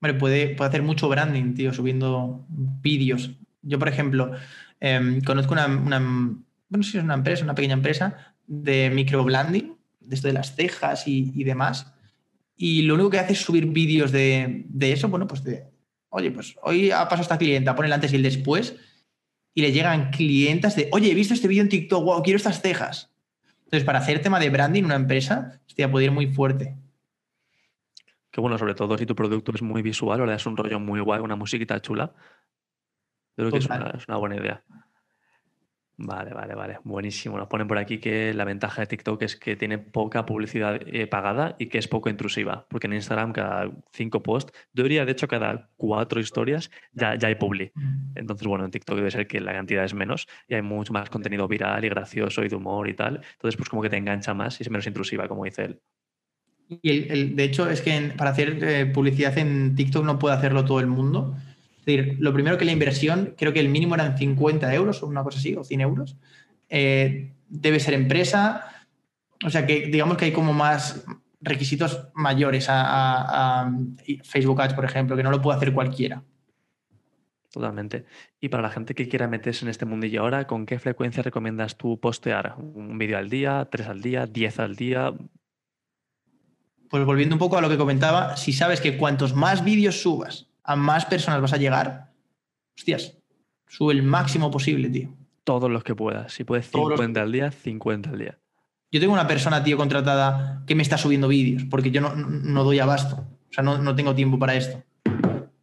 [0.00, 3.32] Hombre, puede, puede hacer mucho branding, tío, subiendo vídeos.
[3.60, 4.32] Yo, por ejemplo,
[4.80, 10.28] em, conozco una, bueno, sí es una empresa, una pequeña empresa de microblending, de esto
[10.28, 11.92] de las cejas y, y demás.
[12.56, 15.66] Y lo único que hace es subir vídeos de, de eso, bueno, pues de,
[16.08, 18.76] oye, pues hoy ha pasado esta clienta, pone el antes y el después,
[19.56, 22.60] y le llegan clientas de, oye, he visto este vídeo en TikTok, wow, quiero estas
[22.60, 23.10] cejas.
[23.64, 26.76] Entonces, para hacer tema de branding, una empresa, hostia, puede ir muy fuerte.
[28.30, 30.78] Que bueno, sobre todo si tu producto es muy visual o le das un rollo
[30.78, 32.12] muy guay, una musiquita chula.
[33.38, 33.80] Yo creo que es Total.
[33.80, 34.62] una, es una buena idea.
[35.98, 36.78] Vale, vale, vale.
[36.84, 37.38] Buenísimo.
[37.38, 41.06] Nos ponen por aquí que la ventaja de TikTok es que tiene poca publicidad eh,
[41.06, 42.66] pagada y que es poco intrusiva.
[42.68, 47.28] Porque en Instagram cada cinco posts, yo diría de hecho cada cuatro historias ya, ya
[47.28, 47.72] hay publi.
[48.14, 51.08] Entonces, bueno, en TikTok debe ser que la cantidad es menos y hay mucho más
[51.08, 53.22] contenido viral y gracioso y de humor y tal.
[53.32, 55.80] Entonces, pues como que te engancha más y es menos intrusiva, como dice él.
[56.82, 60.18] Y el- el- de hecho, es que en- para hacer eh, publicidad en TikTok no
[60.18, 61.36] puede hacerlo todo el mundo.
[61.86, 65.06] Es decir, lo primero que la inversión, creo que el mínimo eran 50 euros o
[65.06, 66.16] una cosa así, o 100 euros.
[66.68, 68.64] Eh, debe ser empresa.
[69.44, 71.04] O sea que digamos que hay como más
[71.40, 73.72] requisitos mayores a, a- a
[74.24, 76.24] Facebook Ads, por ejemplo, que no lo puede hacer cualquiera.
[77.52, 78.04] Totalmente.
[78.40, 81.76] Y para la gente que quiera meterse en este mundillo ahora, ¿con qué frecuencia recomiendas
[81.76, 82.56] tú postear?
[82.58, 85.14] ¿Un vídeo al día, tres al día, diez al día?
[86.90, 90.45] Pues volviendo un poco a lo que comentaba, si sabes que cuantos más vídeos subas,
[90.66, 92.12] a más personas vas a llegar,
[92.76, 93.16] hostias,
[93.68, 95.14] sube el máximo posible, tío.
[95.44, 96.32] Todos los que puedas.
[96.32, 98.38] Si puedes Todos los 50 al día, 50 al día.
[98.90, 102.64] Yo tengo una persona, tío, contratada que me está subiendo vídeos, porque yo no, no
[102.64, 103.16] doy abasto.
[103.48, 104.82] O sea, no, no tengo tiempo para esto.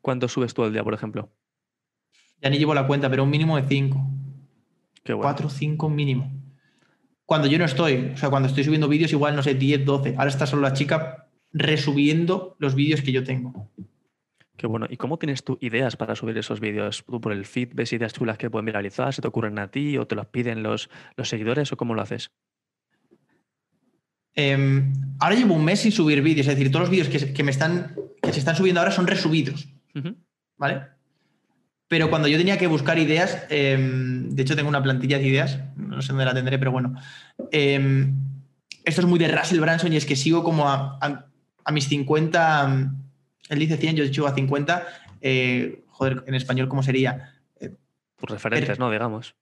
[0.02, 1.30] ¿Cuánto subes tú al día, por ejemplo?
[2.42, 4.08] Ya ni llevo la cuenta, pero un mínimo de 5.
[5.04, 5.24] Qué bueno.
[5.24, 6.32] 4 5 mínimo.
[7.26, 10.16] Cuando yo no estoy, o sea, cuando estoy subiendo vídeos, igual, no sé, 10, 12.
[10.18, 13.70] Ahora está solo la chica resubiendo los vídeos que yo tengo.
[14.58, 14.86] Qué bueno.
[14.90, 17.04] ¿Y cómo tienes tú ideas para subir esos vídeos?
[17.06, 19.14] ¿Tú por el feed ves ideas chulas que pueden viralizar?
[19.14, 22.02] ¿Se te ocurren a ti o te las piden los, los seguidores o cómo lo
[22.02, 22.32] haces?
[24.36, 24.84] Eh,
[25.20, 27.52] ahora llevo un mes sin subir vídeos, es decir, todos los vídeos que, que me
[27.52, 29.68] están, que se están subiendo ahora son resubidos.
[30.58, 30.82] ¿vale?
[31.88, 35.60] Pero cuando yo tenía que buscar ideas, eh, de hecho tengo una plantilla de ideas,
[35.76, 36.96] no sé dónde la tendré, pero bueno.
[37.52, 38.08] eh,
[38.86, 41.26] esto es muy de Russell Branson y es que sigo como a, a-
[41.66, 43.04] a mis 50, mm,
[43.50, 44.88] él dice 100, yo dicho a 50,
[45.22, 47.34] eh, joder, en español, ¿cómo sería?
[48.18, 48.92] Tus referentes, Pero- ¿no?
[48.92, 49.36] Digamos.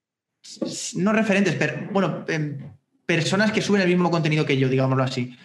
[0.95, 2.57] no referentes, pero bueno, em,
[3.05, 5.35] personas que suben el mismo contenido que yo, digámoslo así.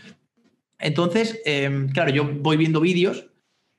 [0.79, 3.27] Entonces, em, claro, yo voy viendo vídeos,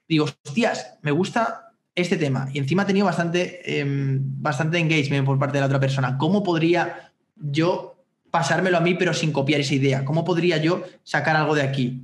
[0.07, 5.39] digo, hostias, me gusta este tema y encima ha tenido bastante, em, bastante engagement por
[5.39, 6.17] parte de la otra persona.
[6.19, 10.05] ¿Cómo podría yo pasármelo a mí pero sin copiar esa idea?
[10.05, 12.03] ¿Cómo podría yo sacar algo de aquí?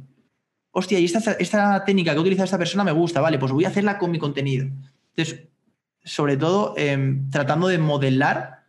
[0.75, 3.67] Hostia, y esta, esta técnica que utiliza esta persona me gusta, vale, pues voy a
[3.67, 4.67] hacerla con mi contenido.
[5.15, 5.47] Entonces,
[6.03, 8.63] sobre todo, em, tratando de modelar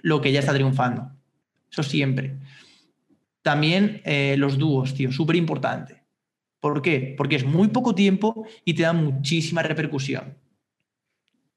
[0.00, 1.10] lo que ya está triunfando.
[1.70, 2.36] Eso siempre.
[3.42, 6.02] También eh, los dúos, tío, súper importante.
[6.60, 7.14] ¿Por qué?
[7.18, 10.34] Porque es muy poco tiempo y te da muchísima repercusión.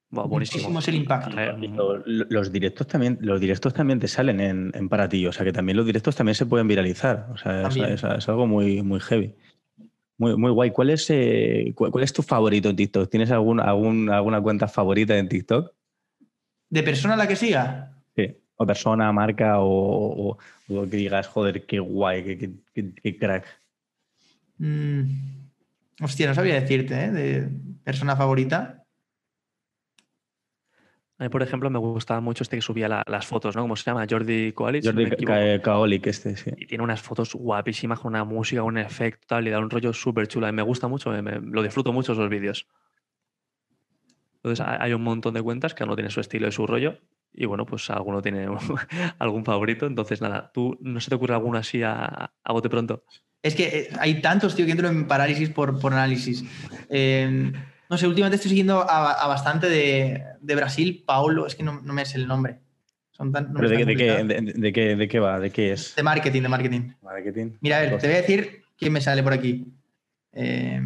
[0.09, 0.63] Buenísimo.
[0.63, 1.39] Muchísimo es el impacto.
[1.39, 5.25] Eh, Lo- lo- Los directos también, los directos también te salen en, en para ti,
[5.25, 7.27] o sea que también los directos también se pueden viralizar.
[7.31, 9.33] O sea, es- es algo muy, muy heavy.
[10.21, 10.69] Muy, muy guay.
[10.69, 13.09] ¿Cuál es, eh, cu- cuál, es tu favorito en TikTok?
[13.09, 15.73] ¿Tienes algún, algún- alguna cuenta favorita en TikTok?
[16.69, 17.91] ¿De persona a la que siga?
[18.15, 18.27] Sí.
[18.55, 19.65] O persona, marca, o,
[20.29, 20.37] o-
[20.69, 23.45] o que digas, joder, qué guay, qué, qué- qué- qué crack.
[24.59, 25.01] Mm,
[26.03, 27.11] hostia, no sabía decirte, ¿eh?
[27.11, 27.49] De
[27.83, 28.80] persona favorita.
[31.21, 33.61] A mí, por ejemplo, me gustaba mucho este que subía la- las fotos, ¿no?
[33.61, 34.07] ¿Cómo se llama?
[34.09, 34.81] Jordi Koalic.
[34.81, 35.37] si no Jordi me equivoco.
[35.37, 36.49] Ka- Kaolik, este, sí.
[36.57, 39.93] Y tiene unas fotos guapísimas con una música, un efecto, tal, y da un rollo
[39.93, 40.49] súper chulo.
[40.49, 42.65] Y me gusta mucho, me- me- lo disfruto mucho esos vídeos.
[44.37, 46.97] Entonces, hay un montón de cuentas, cada uno tiene su estilo y su rollo.
[47.33, 48.47] Y bueno, pues alguno tiene
[49.19, 49.85] algún favorito.
[49.85, 53.03] Entonces, nada, ¿tú no se te ocurre alguno así a, a bote pronto?
[53.43, 56.43] Es que eh, hay tantos, tío, que entro en parálisis por, por análisis.
[56.89, 57.53] Eh,
[57.91, 61.81] no sé, últimamente estoy siguiendo a, a bastante de, de Brasil, Paulo, es que no,
[61.81, 62.59] no me es el nombre.
[63.11, 64.41] Son tan, no me ¿Pero de, qué- tan de qué, complicado.
[64.53, 65.39] de, de qué, de qué va?
[65.39, 65.93] ¿De qué es?
[65.95, 66.81] De marketing, de marketing.
[67.03, 67.51] Marketing.
[67.59, 69.67] Mira, a ver, te voy a decir quién me sale por aquí.
[70.31, 70.81] Eh,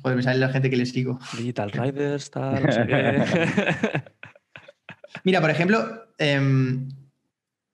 [0.00, 1.18] joder, me sale la gente que le sigo.
[1.36, 4.02] Digital Riders, tal, no sé qué.
[5.24, 6.88] Mira, por ejemplo, em,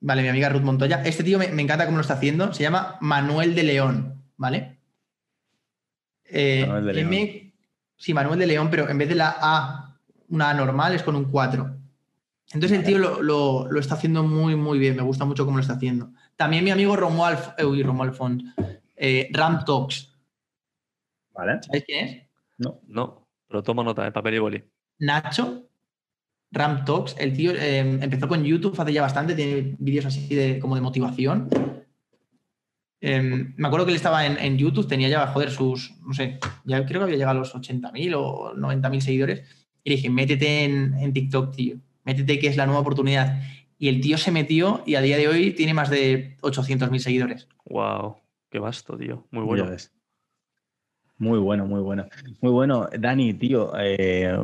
[0.00, 1.02] vale, mi amiga Ruth Montoya.
[1.04, 2.52] Este tío me, me encanta cómo lo está haciendo.
[2.54, 4.78] Se llama Manuel de León, ¿vale?
[6.24, 7.49] Eh, Manuel de León.
[8.00, 9.94] Sí, Manuel de León, pero en vez de la A,
[10.30, 11.76] una A normal, es con un 4.
[12.54, 14.96] Entonces el tío lo, lo- lo está haciendo muy, muy bien.
[14.96, 16.10] Me gusta mucho cómo lo está haciendo.
[16.34, 18.42] También mi amigo Romuald, eh, uy, Romuald Font,
[18.96, 20.14] eh, Ram Talks.
[21.34, 21.62] Vale.
[21.62, 22.26] ¿Sabéis quién es?
[22.58, 22.80] No.
[22.86, 24.64] no, pero tomo nota, de papel y boli.
[24.98, 25.68] Nacho
[26.52, 27.16] Ram Talks.
[27.18, 30.80] El tío eh, empezó con YouTube hace ya bastante, tiene vídeos así de, como de
[30.80, 31.48] motivación.
[33.02, 33.20] Eh,
[33.56, 36.84] me acuerdo que él estaba en, en YouTube, tenía ya, joder, sus, no sé, ya
[36.84, 39.42] creo que había llegado a los 80.000 o 90.000 seguidores.
[39.82, 41.76] Y le dije, métete en, en TikTok, tío.
[42.04, 43.40] Métete que es la nueva oportunidad.
[43.78, 47.48] Y el tío se metió y a día de hoy tiene más de 800.000 seguidores.
[47.64, 48.16] Wow,
[48.50, 49.26] qué vasto, tío.
[49.30, 49.70] Muy Ya bueno.
[49.70, 49.90] ves.
[51.16, 52.06] Muy bueno, muy bueno.
[52.40, 52.88] Muy bueno.
[52.98, 54.34] Dani, tío, eh,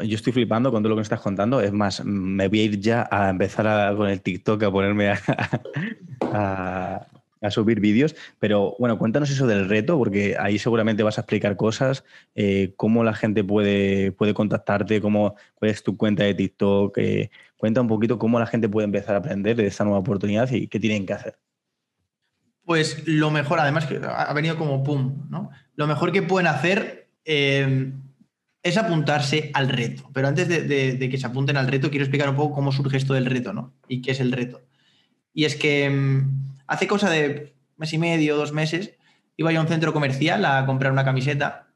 [0.00, 1.60] yo estoy flipando con todo lo que me estás contando.
[1.60, 5.10] Es más, me voy a ir ya a empezar a- con el TikTok a ponerme
[5.10, 5.18] a,
[6.32, 7.06] a-
[7.42, 8.14] a subir vídeos.
[8.38, 13.04] Pero bueno, cuéntanos eso del reto, porque ahí seguramente vas a explicar cosas, eh, cómo
[13.04, 16.96] la gente puede, puede contactarte, cómo, cuál es tu cuenta de TikTok.
[16.98, 20.50] eh, cuenta un poquito cómo la gente puede empezar a aprender de esta nueva oportunidad
[20.52, 21.38] y qué tienen que hacer.
[22.64, 25.50] Pues lo mejor, además que ha venido como pum, ¿no?
[25.76, 27.92] Lo mejor que pueden hacer eh,
[28.62, 30.10] es apuntarse al reto.
[30.12, 32.96] Pero antes de, de- que se apunten al reto, quiero explicar un poco cómo surge
[32.96, 33.72] esto del reto, ¿no?
[33.86, 34.62] Y qué es el reto.
[35.32, 38.94] Y es que mm, hace cosa de mes y medio, dos meses,
[39.36, 41.66] iba yo a un centro comercial a comprar una camiseta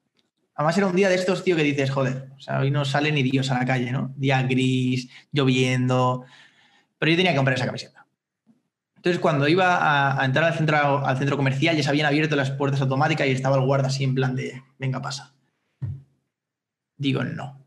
[0.61, 3.11] Además era un día de estos, tío, que dices, joder, o sea, hoy no sale
[3.13, 4.13] ni Dios a la calle, ¿no?
[4.19, 6.27] Día gris, lloviendo.
[6.99, 8.07] Pero yo tenía que comprar esa camiseta.
[8.95, 12.51] Entonces, cuando iba a, entrar al centro, al centro comercial, ya se habían abierto las
[12.51, 15.33] puertas automáticas y estaba el guarda así en plan de, venga, pasa.
[16.99, 17.67] Digo, no.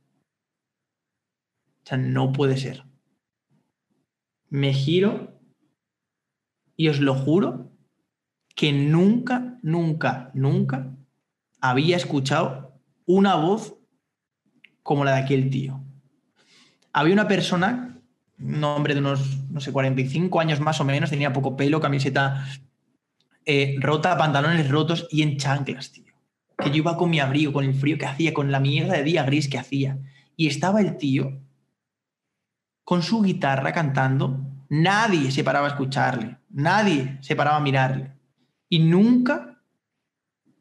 [1.84, 2.84] O sea, no puede ser.
[4.52, 5.34] Me giro
[6.76, 7.72] y os lo juro
[8.56, 10.92] que nunca, nunca, nunca
[11.60, 12.74] había escuchado
[13.06, 13.76] una voz
[14.84, 15.82] como la de aquel tío.
[16.92, 18.00] Había una persona,
[18.38, 22.46] un hombre de unos, no sé, 45 años más o menos, tenía poco pelo, camiseta
[23.46, 26.14] eh, rota, pantalones rotos y en chanclas, tío.
[26.58, 29.04] Que yo iba con mi abrigo, con el frío que hacía, con la mierda de
[29.04, 29.98] día gris que hacía.
[30.36, 31.42] Y estaba el tío
[32.84, 34.46] con su guitarra cantando.
[34.70, 38.14] Nadie se paraba a escucharle, nadie se paraba a mirarle.
[38.70, 39.62] Y nunca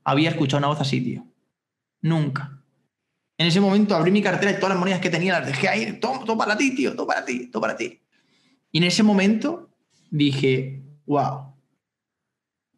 [0.03, 1.25] había escuchado una voz así, tío.
[2.01, 2.63] Nunca.
[3.39, 5.99] En ese momento abrí mi cartera y todas las monedas que tenía las dejé ahí.
[6.01, 8.01] Todo, para ti, tío, todo para ti, todo para ti.
[8.71, 9.71] Y en ese momento
[10.11, 11.55] dije, wow,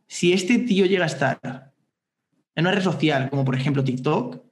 [0.07, 1.73] si este tío llega a estar
[2.55, 4.43] en una red social como por ejemplo TikTok,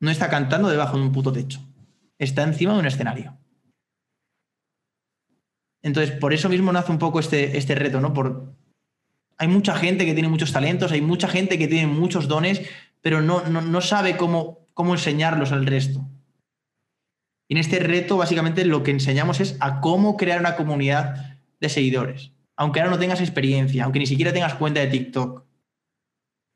[0.00, 1.60] no está cantando debajo de un puto techo,
[2.18, 3.38] está encima de un escenario.
[5.82, 8.12] Entonces, por eso mismo nace un poco este, este reto, ¿no?
[8.12, 8.54] Por,
[9.38, 12.62] hay mucha gente que tiene muchos talentos, hay mucha gente que tiene muchos dones,
[13.00, 16.06] pero no, no, sabe cómo, cómo enseñarlos al resto.
[17.48, 21.68] Y en este reto, básicamente, lo que enseñamos es a cómo crear una comunidad de
[21.68, 22.32] seguidores.
[22.56, 25.44] Aunque ahora no tengas experiencia, aunque ni siquiera tengas cuenta de TikTok.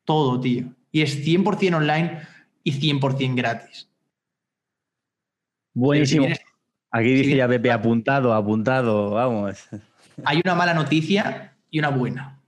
[0.04, 0.72] Todo, tío.
[0.92, 2.20] Y es 100% online
[2.62, 3.90] y 100% gratis.
[5.74, 6.28] Buenísimo.
[6.90, 9.68] Aquí dice ya Pepe, apuntado, apuntado, vamos.
[10.24, 12.40] Hay una mala noticia y una buena.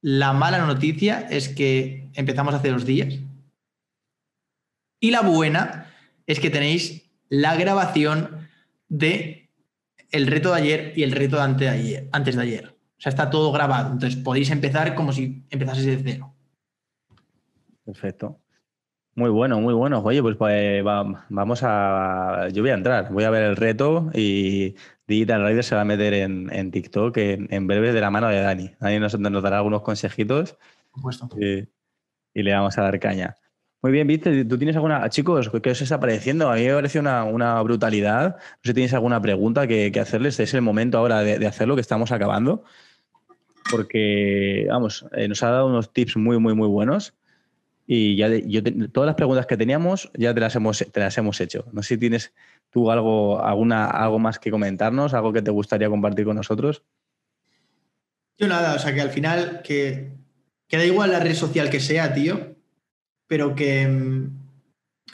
[0.00, 3.14] La mala noticia es que empezamos hace dos días.
[5.00, 5.92] Y la buena
[6.26, 8.48] es que tenéis la grabación
[8.88, 9.50] de
[10.10, 12.08] el reto de ayer y el reto de antes de ayer.
[12.12, 12.68] Antes de ayer.
[12.68, 13.92] O sea, está todo grabado.
[13.92, 16.34] Entonces podéis empezar como si empezaseis de cero.
[17.84, 18.40] Perfecto.
[19.16, 20.00] Muy bueno, muy bueno.
[20.00, 22.48] Oye, pues, pues vamos a.
[22.52, 25.84] Yo voy a entrar, voy a ver el reto y Digital Rider se va a
[25.86, 28.72] meter en, TikTok en, breve de la mano de Dani.
[28.78, 30.58] Dani nos, dará algunos consejitos.
[32.34, 33.36] Y, le vamos a dar caña.
[33.80, 35.08] Muy bien, viste, ¿tú tienes alguna.
[35.08, 36.50] Chicos, ¿qué os está pareciendo?
[36.50, 38.36] A mí me parece una, una brutalidad.
[38.36, 40.38] No sé si tienes alguna pregunta que, hacerles.
[40.40, 42.64] Es el momento ahora de, hacerlo, que estamos acabando.
[43.70, 47.14] Porque, vamos, eh, nos ha dado unos tips muy, muy, muy buenos.
[47.86, 51.40] Y ya yo todas las preguntas que teníamos ya te las hemos, te las hemos
[51.40, 51.66] hecho.
[51.72, 52.32] No sé si tienes
[52.70, 56.82] tú algo, alguna, algo más que comentarnos, algo que te gustaría compartir con nosotros.
[58.38, 60.12] Yo nada, o sea que al final que,
[60.68, 62.56] que da igual la red social que sea, tío,
[63.26, 64.30] pero que, mm,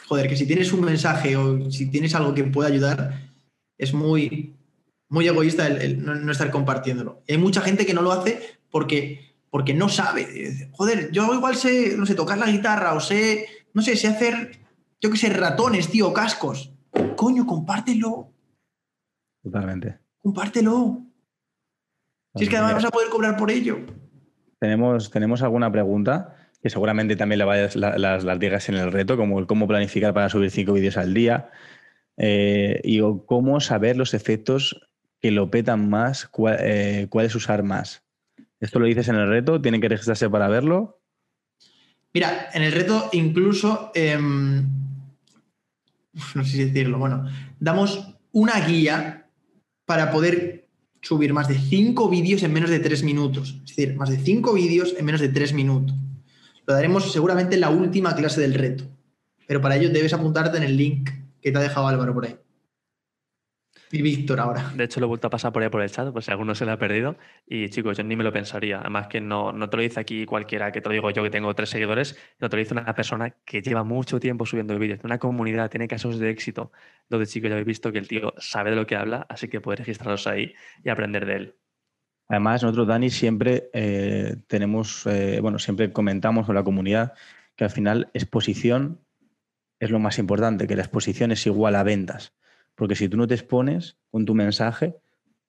[0.09, 3.33] joder, que si tienes un mensaje o si tienes algo que pueda ayudar,
[3.79, 4.55] es muy,
[5.09, 7.23] muy egoísta el, no, estar compartiéndolo.
[7.29, 10.71] hay mucha gente que no lo hace porque porque no sabe.
[10.73, 14.59] Joder, yo igual sé, no sé, tocar la guitarra o sé, no sé, sé hacer,
[14.99, 16.73] yo qué sé, ratones, tío, cascos.
[17.17, 18.33] Coño, compártelo.
[19.43, 19.99] Totalmente.
[20.23, 21.03] Compártelo.
[22.35, 23.81] Si es que además vas a poder cobrar por ello.
[24.59, 29.19] Tenemos, tenemos alguna pregunta que seguramente también la vayas, las, las digas en el reto,
[29.19, 31.51] como el cómo planificar para subir cinco vídeos al día
[32.17, 34.89] eh, y cómo saber los efectos
[35.21, 38.03] que lo petan más, eh, cuáles usar más.
[38.63, 39.61] ¿Esto lo dices en el reto?
[39.61, 41.01] ¿Tienen que registrarse para verlo?
[42.15, 44.63] Mira, en el reto incluso, em,
[46.35, 47.27] no sé si decirlo, bueno,
[47.59, 49.27] damos una guía
[49.85, 50.69] para poder
[51.01, 53.57] subir más de cinco vídeos en menos de tres minutos.
[53.65, 55.97] Es decir, más de cinco vídeos en menos de tres minutos.
[56.65, 58.85] Lo daremos seguramente en la última clase del reto.
[59.49, 61.11] Pero para ello debes apuntarte en el link
[61.41, 62.37] que te ha dejado Álvaro por ahí
[63.93, 64.73] y Víctor ahora.
[64.75, 66.55] De hecho, lo he vuelto a pasar por ahí por el chat, por si alguno
[66.55, 67.17] se lo ha perdido.
[67.47, 68.81] Y chicos, yo ni me lo pensaría.
[68.81, 71.29] Además, que no, no te lo dice aquí cualquiera, que te lo digo yo que
[71.29, 75.01] tengo tres seguidores, no te lo dice una persona que lleva mucho tiempo subiendo vídeos.
[75.05, 76.73] Una comunidad, tiene casos de éxito.
[77.09, 79.61] Donde, chicos, ya habéis visto que el tío sabe de lo que habla, así que
[79.61, 81.57] puedes registraros ahí y aprender de él.
[82.29, 87.13] Además, nosotros, Dani, siempre eh, tenemos, eh, bueno, siempre comentamos con la comunidad
[87.57, 89.01] que al final exposición
[89.79, 92.33] es lo más importante, que la exposición es igual a ventas.
[92.83, 94.97] Porque si tú no te expones con tu mensaje,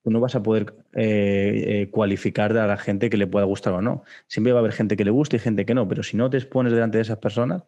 [0.03, 3.73] tú no vas a poder eh, eh, cualificar a la gente que le pueda gustar
[3.73, 4.03] o no.
[4.27, 6.29] Siempre va a haber gente que le guste y gente que no, pero si no
[6.29, 7.63] te expones delante de esas personas,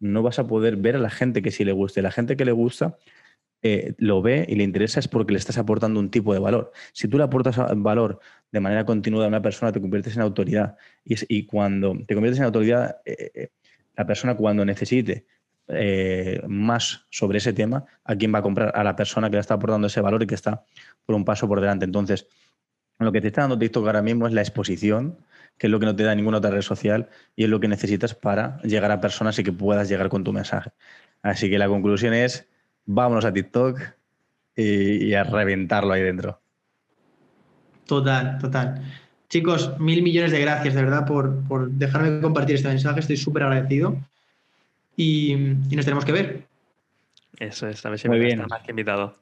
[0.00, 2.00] no vas a poder ver a la gente que sí le guste.
[2.00, 2.96] La gente que le gusta
[3.60, 6.72] eh, lo ve y le interesa es porque le estás aportando un tipo de valor.
[6.94, 8.20] Si tú le aportas valor
[8.52, 10.78] de manera continua a una persona, te conviertes en autoridad.
[11.04, 13.02] Y, y cuando te conviertes en autoridad,
[13.98, 15.26] la persona cuando necesite
[16.46, 18.72] más sobre ese tema, ¿a quién va a comprar?
[18.74, 20.62] A la persona que le está aportando ese valor y que está
[21.06, 21.84] por un paso por delante.
[21.84, 22.26] Entonces,
[22.98, 25.18] lo que te está dando TikTok ahora mismo es la exposición,
[25.58, 27.68] que es lo que no te da ninguna otra red social y es lo que
[27.68, 30.72] necesitas para llegar a personas y que puedas llegar con tu mensaje.
[31.22, 32.46] Así que la conclusión es
[32.86, 33.80] vámonos a TikTok
[34.56, 36.40] y, a reventarlo ahí dentro.
[37.86, 38.82] Total, total.
[39.28, 43.00] Chicos, mil millones de gracias de verdad por, dejarme compartir este mensaje.
[43.00, 43.96] Estoy súper agradecido.
[44.96, 46.42] Y, nos tenemos que ver.
[47.38, 48.44] Eso es, a ver si Muy me bien.
[48.48, 49.16] más que invitado.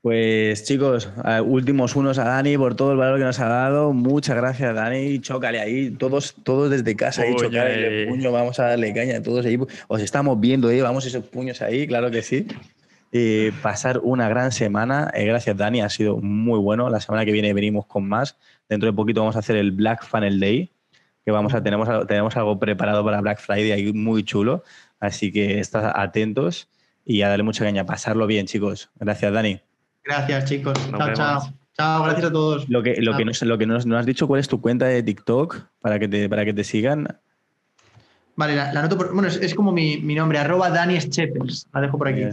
[0.00, 1.08] Pues chicos,
[1.44, 3.92] últimos unos a Dani por todo el valor que nos ha dado.
[3.92, 5.20] Muchas gracias, Dani.
[5.20, 9.22] Chócale ahí, todos, todos desde casa ahí, chócale el puño, vamos a darle caña a
[9.22, 9.58] todos ahí.
[9.86, 12.46] Os estamos viendo ahí, vamos esos puños ahí, claro que sí
[13.62, 15.10] pasar una gran semana.
[15.14, 16.88] Eh, gracias, Dani, ha sido muy bueno.
[16.88, 18.38] La semana que viene venimos con más.
[18.68, 20.72] Dentro de poquito vamos a hacer el Black Funnel Day,
[21.24, 24.64] que vamos a tenemos, tenemos algo preparado para Black Friday ahí muy chulo.
[25.02, 26.68] Así que estás atentos
[27.04, 27.84] y a darle mucha caña.
[27.84, 28.90] Pasarlo bien, chicos.
[29.00, 29.60] Gracias, Dani.
[30.04, 30.78] Gracias, chicos.
[30.96, 31.52] chao, chao.
[31.76, 32.68] Chao, gracias a todos.
[32.68, 35.02] Lo que, lo que, no, lo que nos, has dicho, ¿cuál es tu cuenta de
[35.02, 37.18] TikTok para que te, para que te sigan?
[38.36, 41.66] Vale, la, noto por, Bueno, es, como mi, nombre, arroba Dani Schepers.
[41.74, 42.24] La dejo por aquí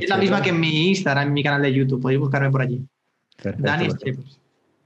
[0.00, 2.02] es la misma que en mi Instagram, en mi canal de YouTube.
[2.02, 2.84] Podéis buscarme por allí.
[3.58, 3.88] Dani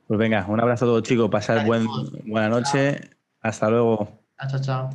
[0.07, 1.31] Pues venga, un abrazo a todos chicos.
[1.31, 1.87] Pasad buen,
[2.25, 3.01] buena noche.
[3.41, 4.21] Hasta luego.
[4.49, 4.91] Chao, chao.